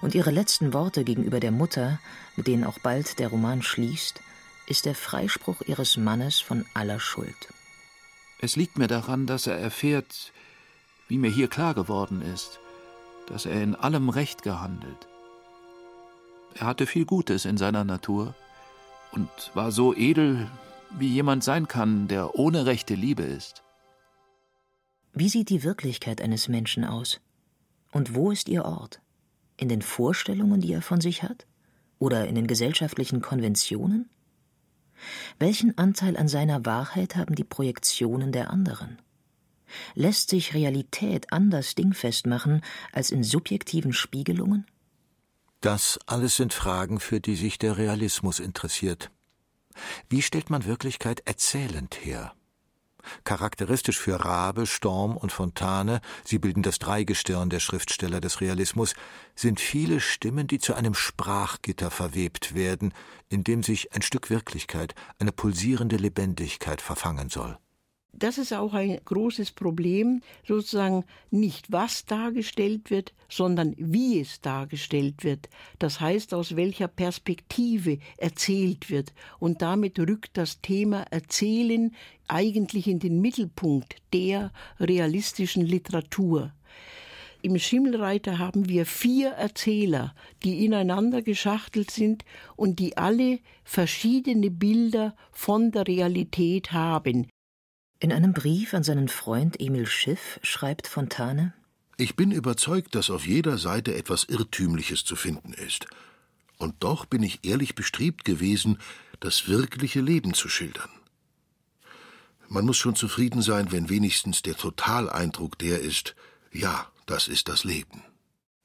Und 0.00 0.14
ihre 0.14 0.30
letzten 0.30 0.72
Worte 0.72 1.04
gegenüber 1.04 1.40
der 1.40 1.52
Mutter, 1.52 1.98
mit 2.36 2.46
denen 2.46 2.64
auch 2.64 2.78
bald 2.78 3.18
der 3.18 3.28
Roman 3.28 3.62
schließt, 3.62 4.20
ist 4.66 4.84
der 4.84 4.94
Freispruch 4.94 5.62
ihres 5.62 5.96
Mannes 5.96 6.40
von 6.40 6.64
aller 6.74 7.00
Schuld. 7.00 7.48
Es 8.40 8.56
liegt 8.56 8.78
mir 8.78 8.88
daran, 8.88 9.26
dass 9.26 9.46
er 9.46 9.56
erfährt, 9.56 10.32
wie 11.08 11.18
mir 11.18 11.30
hier 11.30 11.48
klar 11.48 11.74
geworden 11.74 12.20
ist, 12.20 12.58
dass 13.28 13.46
er 13.46 13.62
in 13.62 13.74
allem 13.74 14.08
recht 14.08 14.42
gehandelt. 14.42 15.08
Er 16.54 16.66
hatte 16.66 16.86
viel 16.86 17.04
Gutes 17.04 17.44
in 17.44 17.56
seiner 17.56 17.84
Natur 17.84 18.34
und 19.12 19.28
war 19.54 19.72
so 19.72 19.94
edel, 19.94 20.50
wie 20.90 21.08
jemand 21.08 21.44
sein 21.44 21.68
kann, 21.68 22.08
der 22.08 22.34
ohne 22.34 22.66
rechte 22.66 22.94
Liebe 22.94 23.22
ist. 23.22 23.62
Wie 25.12 25.28
sieht 25.28 25.48
die 25.48 25.62
Wirklichkeit 25.62 26.20
eines 26.20 26.48
Menschen 26.48 26.84
aus? 26.84 27.20
Und 27.92 28.14
wo 28.14 28.30
ist 28.30 28.48
ihr 28.48 28.64
Ort? 28.64 29.00
In 29.56 29.68
den 29.68 29.82
Vorstellungen, 29.82 30.60
die 30.60 30.72
er 30.72 30.82
von 30.82 31.00
sich 31.00 31.22
hat? 31.22 31.46
Oder 31.98 32.26
in 32.26 32.34
den 32.34 32.46
gesellschaftlichen 32.46 33.22
Konventionen? 33.22 34.10
Welchen 35.38 35.76
Anteil 35.78 36.16
an 36.16 36.28
seiner 36.28 36.64
Wahrheit 36.66 37.16
haben 37.16 37.34
die 37.34 37.44
Projektionen 37.44 38.32
der 38.32 38.50
anderen? 38.50 38.98
Lässt 39.94 40.30
sich 40.30 40.54
Realität 40.54 41.32
anders 41.32 41.74
dingfest 41.74 42.26
machen 42.26 42.62
als 42.92 43.10
in 43.10 43.24
subjektiven 43.24 43.92
Spiegelungen? 43.92 44.66
Das 45.60 45.98
alles 46.06 46.36
sind 46.36 46.52
Fragen, 46.52 47.00
für 47.00 47.20
die 47.20 47.34
sich 47.34 47.58
der 47.58 47.76
Realismus 47.76 48.40
interessiert. 48.40 49.10
Wie 50.08 50.22
stellt 50.22 50.50
man 50.50 50.64
Wirklichkeit 50.64 51.22
erzählend 51.26 52.04
her? 52.04 52.34
Charakteristisch 53.24 53.98
für 53.98 54.24
Rabe, 54.24 54.66
Storm 54.66 55.16
und 55.16 55.32
Fontane, 55.32 56.00
sie 56.24 56.38
bilden 56.38 56.62
das 56.62 56.78
Dreigestirn 56.78 57.50
der 57.50 57.60
Schriftsteller 57.60 58.20
des 58.20 58.40
Realismus, 58.40 58.94
sind 59.34 59.60
viele 59.60 60.00
Stimmen, 60.00 60.46
die 60.46 60.58
zu 60.58 60.74
einem 60.74 60.94
Sprachgitter 60.94 61.90
verwebt 61.90 62.54
werden, 62.54 62.92
in 63.28 63.44
dem 63.44 63.62
sich 63.62 63.94
ein 63.94 64.02
Stück 64.02 64.30
Wirklichkeit, 64.30 64.94
eine 65.18 65.32
pulsierende 65.32 65.96
Lebendigkeit 65.96 66.80
verfangen 66.80 67.28
soll 67.28 67.58
das 68.18 68.38
ist 68.38 68.52
auch 68.52 68.74
ein 68.74 68.98
großes 69.04 69.52
Problem, 69.52 70.22
sozusagen 70.46 71.04
nicht 71.30 71.70
was 71.70 72.04
dargestellt 72.04 72.90
wird, 72.90 73.12
sondern 73.28 73.74
wie 73.76 74.20
es 74.20 74.40
dargestellt 74.40 75.24
wird. 75.24 75.48
Das 75.78 76.00
heißt, 76.00 76.34
aus 76.34 76.56
welcher 76.56 76.88
Perspektive 76.88 77.98
erzählt 78.16 78.90
wird. 78.90 79.12
Und 79.38 79.62
damit 79.62 79.98
rückt 79.98 80.36
das 80.36 80.60
Thema 80.60 81.04
Erzählen 81.10 81.94
eigentlich 82.28 82.88
in 82.88 82.98
den 82.98 83.20
Mittelpunkt 83.20 83.96
der 84.12 84.52
realistischen 84.80 85.64
Literatur. 85.64 86.52
Im 87.42 87.58
Schimmelreiter 87.58 88.38
haben 88.38 88.68
wir 88.68 88.86
vier 88.86 89.30
Erzähler, 89.30 90.14
die 90.42 90.64
ineinander 90.64 91.22
geschachtelt 91.22 91.90
sind 91.90 92.24
und 92.56 92.78
die 92.78 92.96
alle 92.96 93.38
verschiedene 93.62 94.50
Bilder 94.50 95.14
von 95.30 95.70
der 95.70 95.86
Realität 95.86 96.72
haben. 96.72 97.28
In 97.98 98.12
einem 98.12 98.34
Brief 98.34 98.74
an 98.74 98.82
seinen 98.82 99.08
Freund 99.08 99.58
Emil 99.58 99.86
Schiff 99.86 100.38
schreibt 100.42 100.86
Fontane 100.86 101.54
Ich 101.96 102.14
bin 102.14 102.30
überzeugt, 102.30 102.94
dass 102.94 103.08
auf 103.08 103.26
jeder 103.26 103.56
Seite 103.56 103.94
etwas 103.94 104.24
Irrtümliches 104.24 105.04
zu 105.04 105.16
finden 105.16 105.54
ist. 105.54 105.86
Und 106.58 106.74
doch 106.80 107.06
bin 107.06 107.22
ich 107.22 107.40
ehrlich 107.44 107.74
bestrebt 107.74 108.26
gewesen, 108.26 108.78
das 109.18 109.48
wirkliche 109.48 110.02
Leben 110.02 110.34
zu 110.34 110.50
schildern. 110.50 110.90
Man 112.48 112.66
muss 112.66 112.76
schon 112.76 112.96
zufrieden 112.96 113.40
sein, 113.40 113.72
wenn 113.72 113.88
wenigstens 113.88 114.42
der 114.42 114.56
Totaleindruck 114.56 115.58
der 115.58 115.80
ist, 115.80 116.14
ja, 116.52 116.86
das 117.06 117.28
ist 117.28 117.48
das 117.48 117.64
Leben. 117.64 118.02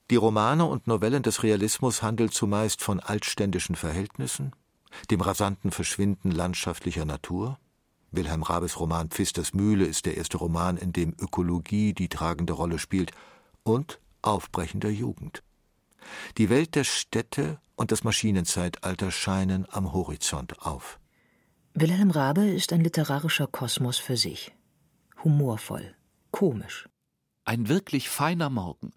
Die 0.10 0.18
Romane 0.18 0.66
und 0.66 0.88
Novellen 0.88 1.24
des 1.24 1.42
Realismus 1.42 2.04
handeln 2.04 2.32
zumeist 2.32 2.82
von 2.82 3.00
altständischen 3.00 3.78
Verhältnissen, 3.78 4.52
dem 5.10 5.22
rasanten 5.22 5.72
Verschwinden 5.72 6.32
landschaftlicher 6.32 7.06
Natur, 7.06 7.58
Wilhelm 8.12 8.44
Rabes 8.44 8.78
Roman 8.78 9.10
Pfisters 9.10 9.54
Mühle 9.54 9.86
ist 9.86 10.06
der 10.06 10.18
erste 10.18 10.38
Roman, 10.38 10.76
in 10.76 10.92
dem 10.92 11.16
Ökologie 11.18 11.94
die 11.94 12.10
tragende 12.10 12.54
Rolle 12.54 12.78
spielt, 12.78 13.12
und 13.64 14.00
aufbrechender 14.22 14.90
Jugend. 14.90 15.44
Die 16.38 16.50
Welt 16.50 16.76
der 16.76 16.84
Städte 16.84 17.60
und 17.76 17.92
das 17.92 18.04
Maschinenzeitalter 18.04 19.12
scheinen 19.12 19.66
am 19.70 19.94
Horizont 19.94 20.62
auf. 20.62 21.00
Wilhelm 21.74 22.12
Rabe 22.12 22.50
ist 22.50 22.74
ein 22.74 22.82
literarischer 22.82 23.48
Kosmos 23.48 23.98
für 23.98 24.18
sich. 24.18 24.52
Humorvoll, 25.24 25.96
komisch. 26.32 26.90
Ein 27.46 27.70
wirklich 27.70 28.10
feiner 28.10 28.50
Morgen. 28.50 28.92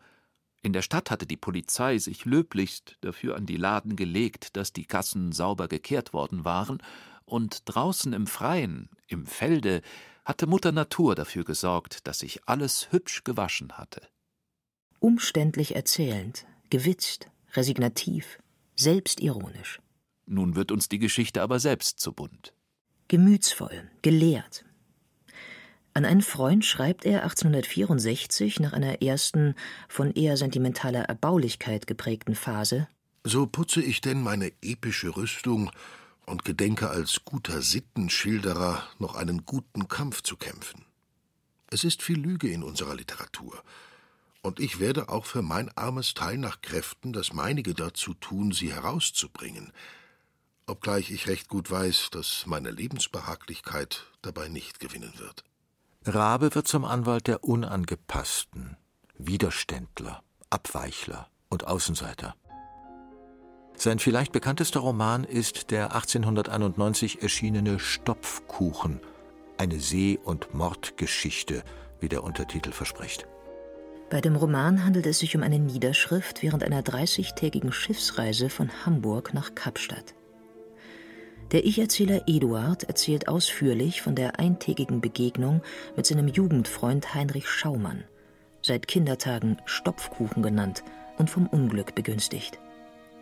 In 0.61 0.73
der 0.73 0.83
Stadt 0.83 1.11
hatte 1.11 1.27
die 1.27 1.37
Polizei 1.37 1.99
sich 1.99 2.25
löblichst 2.25 2.97
dafür 3.03 3.37
an 3.37 3.47
die 3.47 3.59
Laden 3.59 3.97
gelegt, 3.97 4.57
dass 4.57 4.73
die 4.73 4.87
Gassen 4.87 5.31
sauber 5.31 5.69
gekehrt 5.69 6.13
worden 6.13 6.45
waren 6.45 6.83
und 7.27 7.63
draußen 7.67 8.13
im 8.13 8.27
Freien, 8.27 8.89
im 9.15 9.27
Felde, 9.27 9.81
hatte 10.27 10.47
Mutter 10.47 10.73
Natur 10.73 11.15
dafür 11.15 11.45
gesorgt, 11.45 12.07
dass 12.07 12.19
sich 12.19 12.47
alles 12.47 12.93
hübsch 12.93 13.25
gewaschen 13.25 13.73
hatte. 13.73 14.03
Umständlich 14.99 15.75
erzählend, 15.75 16.47
gewitzt, 16.71 17.31
resignativ, 17.55 18.39
selbstironisch. 18.77 19.81
Nun 20.27 20.57
wird 20.57 20.73
uns 20.73 20.89
die 20.89 20.99
Geschichte 20.99 21.43
aber 21.43 21.59
selbst 21.59 22.01
zu 22.01 22.13
bunt. 22.13 22.55
Gemütsvoll, 23.09 23.91
gelehrt. 24.03 24.65
An 25.93 26.05
einen 26.05 26.23
Freund 26.23 26.65
schreibt 26.65 27.05
er 27.05 27.23
1864 27.23 28.59
nach 28.59 28.73
einer 28.73 29.03
ersten, 29.03 29.55
von 29.89 30.11
eher 30.11 30.37
sentimentaler 30.37 31.03
Erbaulichkeit 31.03 31.87
geprägten 31.87 32.35
Phase 32.35 32.89
So 33.25 33.47
putze 33.47 33.81
ich 33.81 34.01
denn 34.01 34.23
meine 34.23 34.51
epische 34.63 35.17
Rüstung 35.17 35.71
und 36.27 36.45
gedenke 36.45 36.91
als 36.91 37.25
guter 37.25 37.63
Sittenschilderer 37.63 38.83
noch 38.99 39.15
einen 39.15 39.45
guten 39.45 39.89
Kampf 39.89 40.23
zu 40.23 40.37
kämpfen. 40.37 40.85
Es 41.71 41.85
ist 41.85 42.03
viel 42.03 42.19
Lüge 42.19 42.49
in 42.49 42.63
unserer 42.63 42.95
Literatur, 42.95 43.63
und 44.43 44.61
ich 44.61 44.79
werde 44.79 45.09
auch 45.09 45.25
für 45.25 45.41
mein 45.41 45.75
armes 45.75 46.13
Teil 46.13 46.37
nach 46.37 46.61
Kräften 46.61 47.15
das 47.15 47.33
meinige 47.33 47.73
dazu 47.73 48.13
tun, 48.13 48.53
sie 48.53 48.73
herauszubringen, 48.73 49.73
obgleich 50.67 51.11
ich 51.11 51.27
recht 51.29 51.49
gut 51.49 51.71
weiß, 51.71 52.11
dass 52.11 52.45
meine 52.47 52.71
Lebensbehaglichkeit 52.71 54.05
dabei 54.21 54.49
nicht 54.49 54.81
gewinnen 54.81 55.15
wird. 55.17 55.45
Rabe 56.05 56.55
wird 56.55 56.69
zum 56.69 56.85
Anwalt 56.85 57.27
der 57.27 57.43
Unangepassten, 57.43 58.77
Widerständler, 59.17 60.23
Abweichler 60.51 61.31
und 61.49 61.67
Außenseiter. 61.67 62.35
Sein 63.77 63.99
vielleicht 63.99 64.33
bekanntester 64.33 64.81
Roman 64.81 65.25
ist 65.25 65.71
der 65.71 65.95
1891 65.95 67.23
erschienene 67.23 67.79
Stopfkuchen, 67.79 69.01
eine 69.59 69.81
See- 69.81 70.19
und 70.23 70.55
Mordgeschichte, 70.55 71.63
wie 72.01 72.09
der 72.09 72.25
Untertitel 72.25 72.73
verspricht. 72.73 73.27
Bei 74.11 74.21
dem 74.21 74.37
Roman 74.37 74.85
handelt 74.85 75.07
es 75.07 75.19
sich 75.19 75.37
um 75.37 75.43
eine 75.43 75.59
Niederschrift 75.59 76.43
während 76.43 76.63
einer 76.63 76.83
30-tägigen 76.83 77.73
Schiffsreise 77.73 78.49
von 78.49 78.71
Hamburg 78.85 79.35
nach 79.35 79.55
Kapstadt. 79.55 80.15
Der 81.53 81.65
Ich-Erzähler 81.65 82.23
Eduard 82.27 82.85
erzählt 82.85 83.29
ausführlich 83.29 84.03
von 84.03 84.15
der 84.15 84.39
eintägigen 84.39 85.01
Begegnung 85.01 85.63
mit 85.97 86.07
seinem 86.07 86.29
Jugendfreund 86.29 87.15
Heinrich 87.15 87.49
Schaumann, 87.49 88.05
seit 88.63 88.89
Kindertagen 88.89 89.59
Stopfkuchen 89.65 90.43
genannt 90.43 90.85
und 91.19 91.31
vom 91.31 91.47
Unglück 91.47 91.95
begünstigt. 91.95 92.59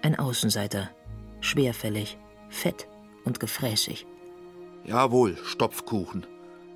Ein 0.03 0.19
Außenseiter, 0.19 0.91
schwerfällig, 1.41 2.19
fett 2.49 2.89
und 3.25 3.39
gefräßig. 3.39 4.05
Jawohl, 4.85 5.39
Stopfkuchen. 5.45 6.27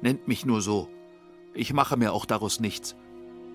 Nennt 0.01 0.29
mich 0.29 0.47
nur 0.47 0.63
so. 0.63 0.89
Ich 1.53 1.73
mache 1.73 1.97
mir 1.97 2.13
auch 2.13 2.25
daraus 2.25 2.61
nichts. 2.61 2.95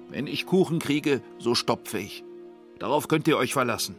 Wenn 0.10 0.27
ich 0.27 0.45
Kuchen 0.45 0.79
kriege, 0.79 1.21
so 1.39 1.55
stopfe 1.55 1.99
ich. 1.99 2.25
Darauf 2.79 3.07
könnt 3.07 3.29
ihr 3.29 3.38
euch 3.38 3.53
verlassen. 3.53 3.95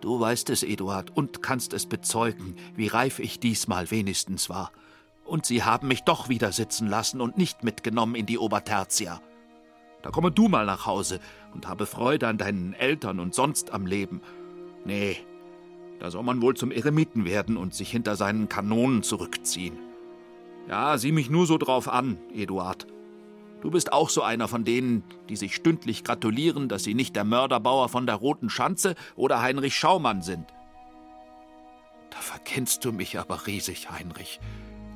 Du 0.00 0.18
weißt 0.18 0.48
es, 0.48 0.62
Eduard, 0.62 1.14
und 1.14 1.42
kannst 1.42 1.74
es 1.74 1.84
bezeugen, 1.84 2.56
wie 2.74 2.86
reif 2.86 3.18
ich 3.18 3.40
diesmal 3.40 3.90
wenigstens 3.90 4.48
war. 4.48 4.72
Und 5.26 5.44
sie 5.44 5.64
haben 5.64 5.88
mich 5.88 6.02
doch 6.02 6.30
wieder 6.30 6.50
sitzen 6.50 6.88
lassen 6.88 7.20
und 7.20 7.36
nicht 7.36 7.62
mitgenommen 7.62 8.14
in 8.14 8.24
die 8.24 8.38
Obertertia. 8.38 9.20
Da 10.00 10.10
komme 10.10 10.32
du 10.32 10.48
mal 10.48 10.64
nach 10.64 10.86
Hause 10.86 11.20
und 11.52 11.68
habe 11.68 11.84
Freude 11.84 12.26
an 12.26 12.38
deinen 12.38 12.72
Eltern 12.72 13.20
und 13.20 13.34
sonst 13.34 13.70
am 13.72 13.84
Leben. 13.84 14.22
Nee, 14.84 15.16
da 16.00 16.10
soll 16.10 16.22
man 16.24 16.42
wohl 16.42 16.56
zum 16.56 16.72
Eremiten 16.72 17.24
werden 17.24 17.56
und 17.56 17.74
sich 17.74 17.90
hinter 17.90 18.16
seinen 18.16 18.48
Kanonen 18.48 19.02
zurückziehen. 19.02 19.78
Ja, 20.68 20.98
sieh 20.98 21.12
mich 21.12 21.30
nur 21.30 21.46
so 21.46 21.58
drauf 21.58 21.88
an, 21.88 22.18
Eduard. 22.34 22.86
Du 23.60 23.70
bist 23.70 23.92
auch 23.92 24.08
so 24.08 24.22
einer 24.22 24.48
von 24.48 24.64
denen, 24.64 25.04
die 25.28 25.36
sich 25.36 25.54
stündlich 25.54 26.02
gratulieren, 26.02 26.68
dass 26.68 26.82
sie 26.82 26.94
nicht 26.94 27.14
der 27.14 27.22
Mörderbauer 27.22 27.88
von 27.88 28.06
der 28.06 28.16
Roten 28.16 28.50
Schanze 28.50 28.96
oder 29.14 29.40
Heinrich 29.40 29.76
Schaumann 29.76 30.22
sind. 30.22 30.46
Da 32.10 32.18
verkennst 32.18 32.84
du 32.84 32.92
mich 32.92 33.18
aber 33.20 33.46
riesig, 33.46 33.90
Heinrich. 33.90 34.40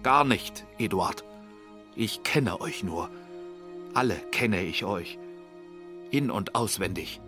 Gar 0.03 0.25
nicht, 0.25 0.67
Eduard. 0.79 1.25
Ich 1.95 2.25
kenne 2.25 2.61
euch 2.61 2.83
nur. 2.83 3.09
Alle 3.95 4.17
kenne 4.33 4.63
ich 4.63 4.85
euch. 4.85 5.19
In 6.11 6.31
und 6.31 6.57
auswendig. 6.57 7.21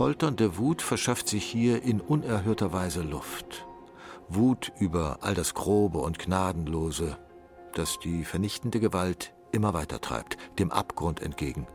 Polternde 0.00 0.56
Wut 0.56 0.80
verschafft 0.80 1.28
sich 1.28 1.44
hier 1.44 1.82
in 1.82 2.00
unerhörter 2.00 2.72
Weise 2.72 3.02
Luft. 3.02 3.66
Wut 4.30 4.72
über 4.80 5.18
all 5.20 5.34
das 5.34 5.52
Grobe 5.52 5.98
und 5.98 6.18
Gnadenlose, 6.18 7.18
das 7.74 7.98
die 7.98 8.24
vernichtende 8.24 8.80
Gewalt 8.80 9.34
immer 9.52 9.74
weiter 9.74 10.00
treibt, 10.00 10.38
dem 10.58 10.72
Abgrund 10.72 11.20
entgegen. 11.20 11.66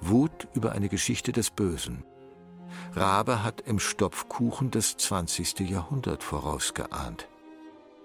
Wut 0.00 0.46
über 0.54 0.70
eine 0.70 0.88
Geschichte 0.88 1.32
des 1.32 1.50
Bösen. 1.50 2.04
Rabe 2.92 3.42
hat 3.42 3.62
im 3.62 3.80
Stopfkuchen 3.80 4.70
das 4.70 4.96
20. 4.96 5.68
Jahrhundert 5.68 6.22
vorausgeahnt. 6.22 7.26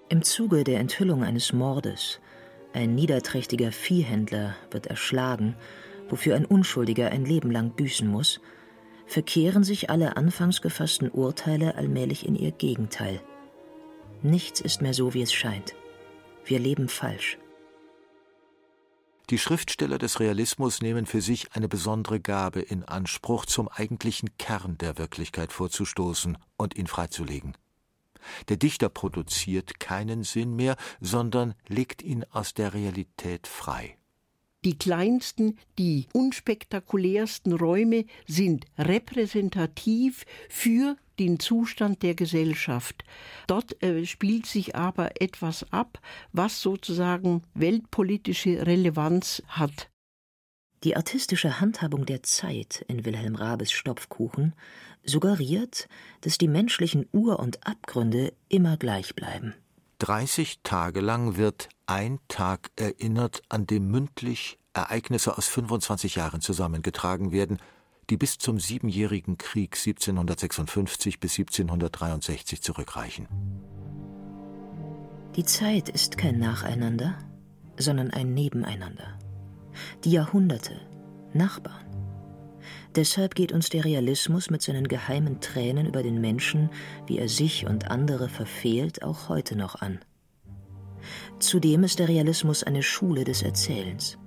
Im 0.09 0.23
Zuge 0.23 0.63
der 0.63 0.79
Enthüllung 0.79 1.23
eines 1.23 1.53
Mordes, 1.53 2.19
ein 2.73 2.95
niederträchtiger 2.95 3.71
Viehhändler 3.71 4.55
wird 4.71 4.87
erschlagen, 4.87 5.55
wofür 6.09 6.35
ein 6.35 6.45
Unschuldiger 6.45 7.11
ein 7.11 7.23
Leben 7.23 7.51
lang 7.51 7.75
büßen 7.75 8.07
muss, 8.07 8.41
verkehren 9.07 9.63
sich 9.63 9.89
alle 9.89 10.17
anfangs 10.17 10.61
gefassten 10.61 11.09
Urteile 11.09 11.75
allmählich 11.75 12.25
in 12.25 12.35
ihr 12.35 12.51
Gegenteil. 12.51 13.21
Nichts 14.21 14.59
ist 14.61 14.81
mehr 14.81 14.93
so, 14.93 15.13
wie 15.13 15.21
es 15.21 15.33
scheint. 15.33 15.75
Wir 16.45 16.59
leben 16.59 16.89
falsch. 16.89 17.37
Die 19.29 19.37
Schriftsteller 19.37 19.97
des 19.97 20.21
Realismus 20.21 20.81
nehmen 20.81 21.05
für 21.05 21.19
sich 21.19 21.53
eine 21.53 21.67
besondere 21.67 22.21
Gabe 22.21 22.61
in 22.61 22.85
Anspruch, 22.85 23.45
zum 23.45 23.67
eigentlichen 23.67 24.37
Kern 24.37 24.77
der 24.77 24.97
Wirklichkeit 24.97 25.51
vorzustoßen 25.51 26.37
und 26.55 26.77
ihn 26.77 26.87
freizulegen. 26.87 27.57
Der 28.47 28.57
Dichter 28.57 28.87
produziert 28.87 29.79
keinen 29.79 30.23
Sinn 30.23 30.55
mehr, 30.55 30.77
sondern 31.01 31.55
legt 31.67 32.01
ihn 32.01 32.23
aus 32.31 32.53
der 32.53 32.73
Realität 32.73 33.47
frei. 33.47 33.97
Die 34.67 34.77
kleinsten, 34.77 35.57
die 35.79 36.07
unspektakulärsten 36.11 37.53
Räume 37.53 38.03
sind 38.27 38.65
repräsentativ 38.77 40.25
für 40.49 40.97
den 41.19 41.39
Zustand 41.39 42.03
der 42.03 42.15
Gesellschaft. 42.15 43.05
Dort 43.47 43.81
äh, 43.81 44.05
spielt 44.05 44.45
sich 44.45 44.75
aber 44.75 45.21
etwas 45.21 45.71
ab, 45.71 46.01
was 46.33 46.61
sozusagen 46.61 47.43
weltpolitische 47.53 48.67
Relevanz 48.67 49.41
hat. 49.47 49.89
Die 50.83 50.97
artistische 50.97 51.61
Handhabung 51.61 52.05
der 52.05 52.23
Zeit 52.23 52.83
in 52.89 53.05
Wilhelm 53.05 53.35
Rabes 53.35 53.71
Stopfkuchen 53.71 54.53
suggeriert, 55.05 55.87
dass 56.19 56.37
die 56.37 56.49
menschlichen 56.49 57.07
Ur- 57.13 57.39
und 57.39 57.65
Abgründe 57.65 58.33
immer 58.49 58.75
gleich 58.75 59.15
bleiben. 59.15 59.53
30 59.99 60.59
Tage 60.63 61.01
lang 61.01 61.37
wird 61.37 61.69
ein 61.85 62.19
Tag 62.27 62.71
erinnert, 62.75 63.41
an 63.49 63.65
dem 63.65 63.89
mündlich 63.89 64.59
Ereignisse 64.73 65.37
aus 65.37 65.47
25 65.47 66.15
Jahren 66.15 66.41
zusammengetragen 66.41 67.31
werden, 67.31 67.57
die 68.09 68.17
bis 68.17 68.37
zum 68.37 68.59
Siebenjährigen 68.59 69.37
Krieg 69.37 69.75
1756 69.75 71.19
bis 71.19 71.37
1763 71.37 72.61
zurückreichen. 72.61 73.27
Die 75.35 75.43
Zeit 75.43 75.89
ist 75.89 76.17
kein 76.17 76.39
Nacheinander, 76.39 77.17
sondern 77.77 78.11
ein 78.11 78.33
Nebeneinander. 78.33 79.17
Die 80.03 80.11
Jahrhunderte, 80.11 80.79
Nachbarn. 81.33 81.85
Deshalb 82.97 83.35
geht 83.35 83.51
uns 83.51 83.69
der 83.69 83.85
Realismus 83.85 84.49
mit 84.49 84.63
seinen 84.63 84.87
geheimen 84.87 85.39
Tränen 85.39 85.85
über 85.85 86.01
den 86.01 86.19
Menschen, 86.19 86.71
wie 87.05 87.19
er 87.19 87.29
sich 87.29 87.67
und 87.67 87.91
andere 87.91 88.27
verfehlt, 88.27 89.03
auch 89.03 89.29
heute 89.29 89.55
noch 89.55 89.75
an. 89.75 89.99
Zudem 91.37 91.83
ist 91.83 91.99
der 91.99 92.07
Realismus 92.07 92.63
eine 92.63 92.81
Schule 92.81 93.23
des 93.23 93.43
Erzählens. 93.43 94.17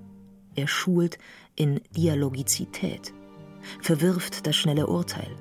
Er 0.55 0.69
schult 0.69 1.17
in 1.57 1.81
Dialogizität, 1.97 3.13
verwirft 3.81 4.47
das 4.47 4.55
schnelle 4.55 4.87
Urteil. 4.87 5.35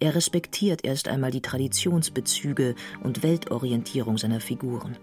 Er 0.00 0.14
respektiert 0.14 0.82
erst 0.82 1.08
einmal 1.08 1.32
die 1.32 1.42
Traditionsbezüge 1.42 2.74
und 3.02 3.22
Weltorientierung 3.22 4.16
seiner 4.16 4.40
Figuren, 4.40 4.96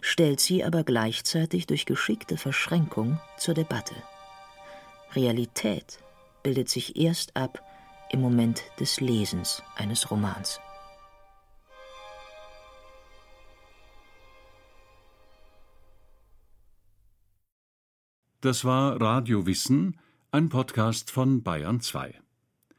stellt 0.00 0.38
sie 0.38 0.62
aber 0.62 0.84
gleichzeitig 0.84 1.66
durch 1.66 1.86
geschickte 1.86 2.36
Verschränkung 2.36 3.18
zur 3.36 3.54
Debatte. 3.54 3.96
Realität 5.16 6.03
bildet 6.44 6.68
sich 6.68 6.94
erst 6.96 7.34
ab 7.36 7.64
im 8.10 8.20
Moment 8.20 8.62
des 8.78 9.00
Lesens 9.00 9.62
eines 9.74 10.10
Romans. 10.10 10.60
Das 18.40 18.64
war 18.64 19.00
Radio 19.00 19.46
Wissen 19.46 19.98
ein 20.30 20.50
Podcast 20.50 21.10
von 21.10 21.42
Bayern 21.42 21.80
2. 21.80 22.20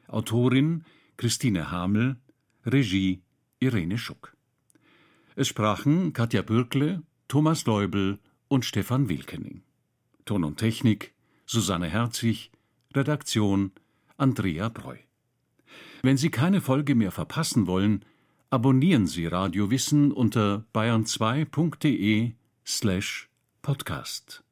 Autorin 0.07 0.85
Christine 1.17 1.71
Hamel, 1.71 2.17
Regie 2.65 3.23
Irene 3.59 3.97
Schuck. 3.97 4.37
Es 5.35 5.47
sprachen 5.47 6.13
Katja 6.13 6.43
Bürkle, 6.43 7.01
Thomas 7.27 7.65
Leubel 7.65 8.19
und 8.47 8.63
Stefan 8.63 9.09
Wilkening. 9.09 9.63
Ton 10.25 10.43
und 10.43 10.57
Technik 10.57 11.15
Susanne 11.47 11.87
Herzig, 11.87 12.51
Redaktion 12.95 13.71
Andrea 14.17 14.69
Breu. 14.69 14.95
Wenn 16.01 16.17
Sie 16.17 16.29
keine 16.29 16.61
Folge 16.61 16.95
mehr 16.95 17.11
verpassen 17.11 17.67
wollen, 17.67 18.05
abonnieren 18.49 19.07
Sie 19.07 19.25
Radio 19.25 19.69
Wissen 19.69 20.11
unter 20.11 20.65
bayern2.de 20.73 22.31
slash 22.65 23.29
podcast. 23.61 24.44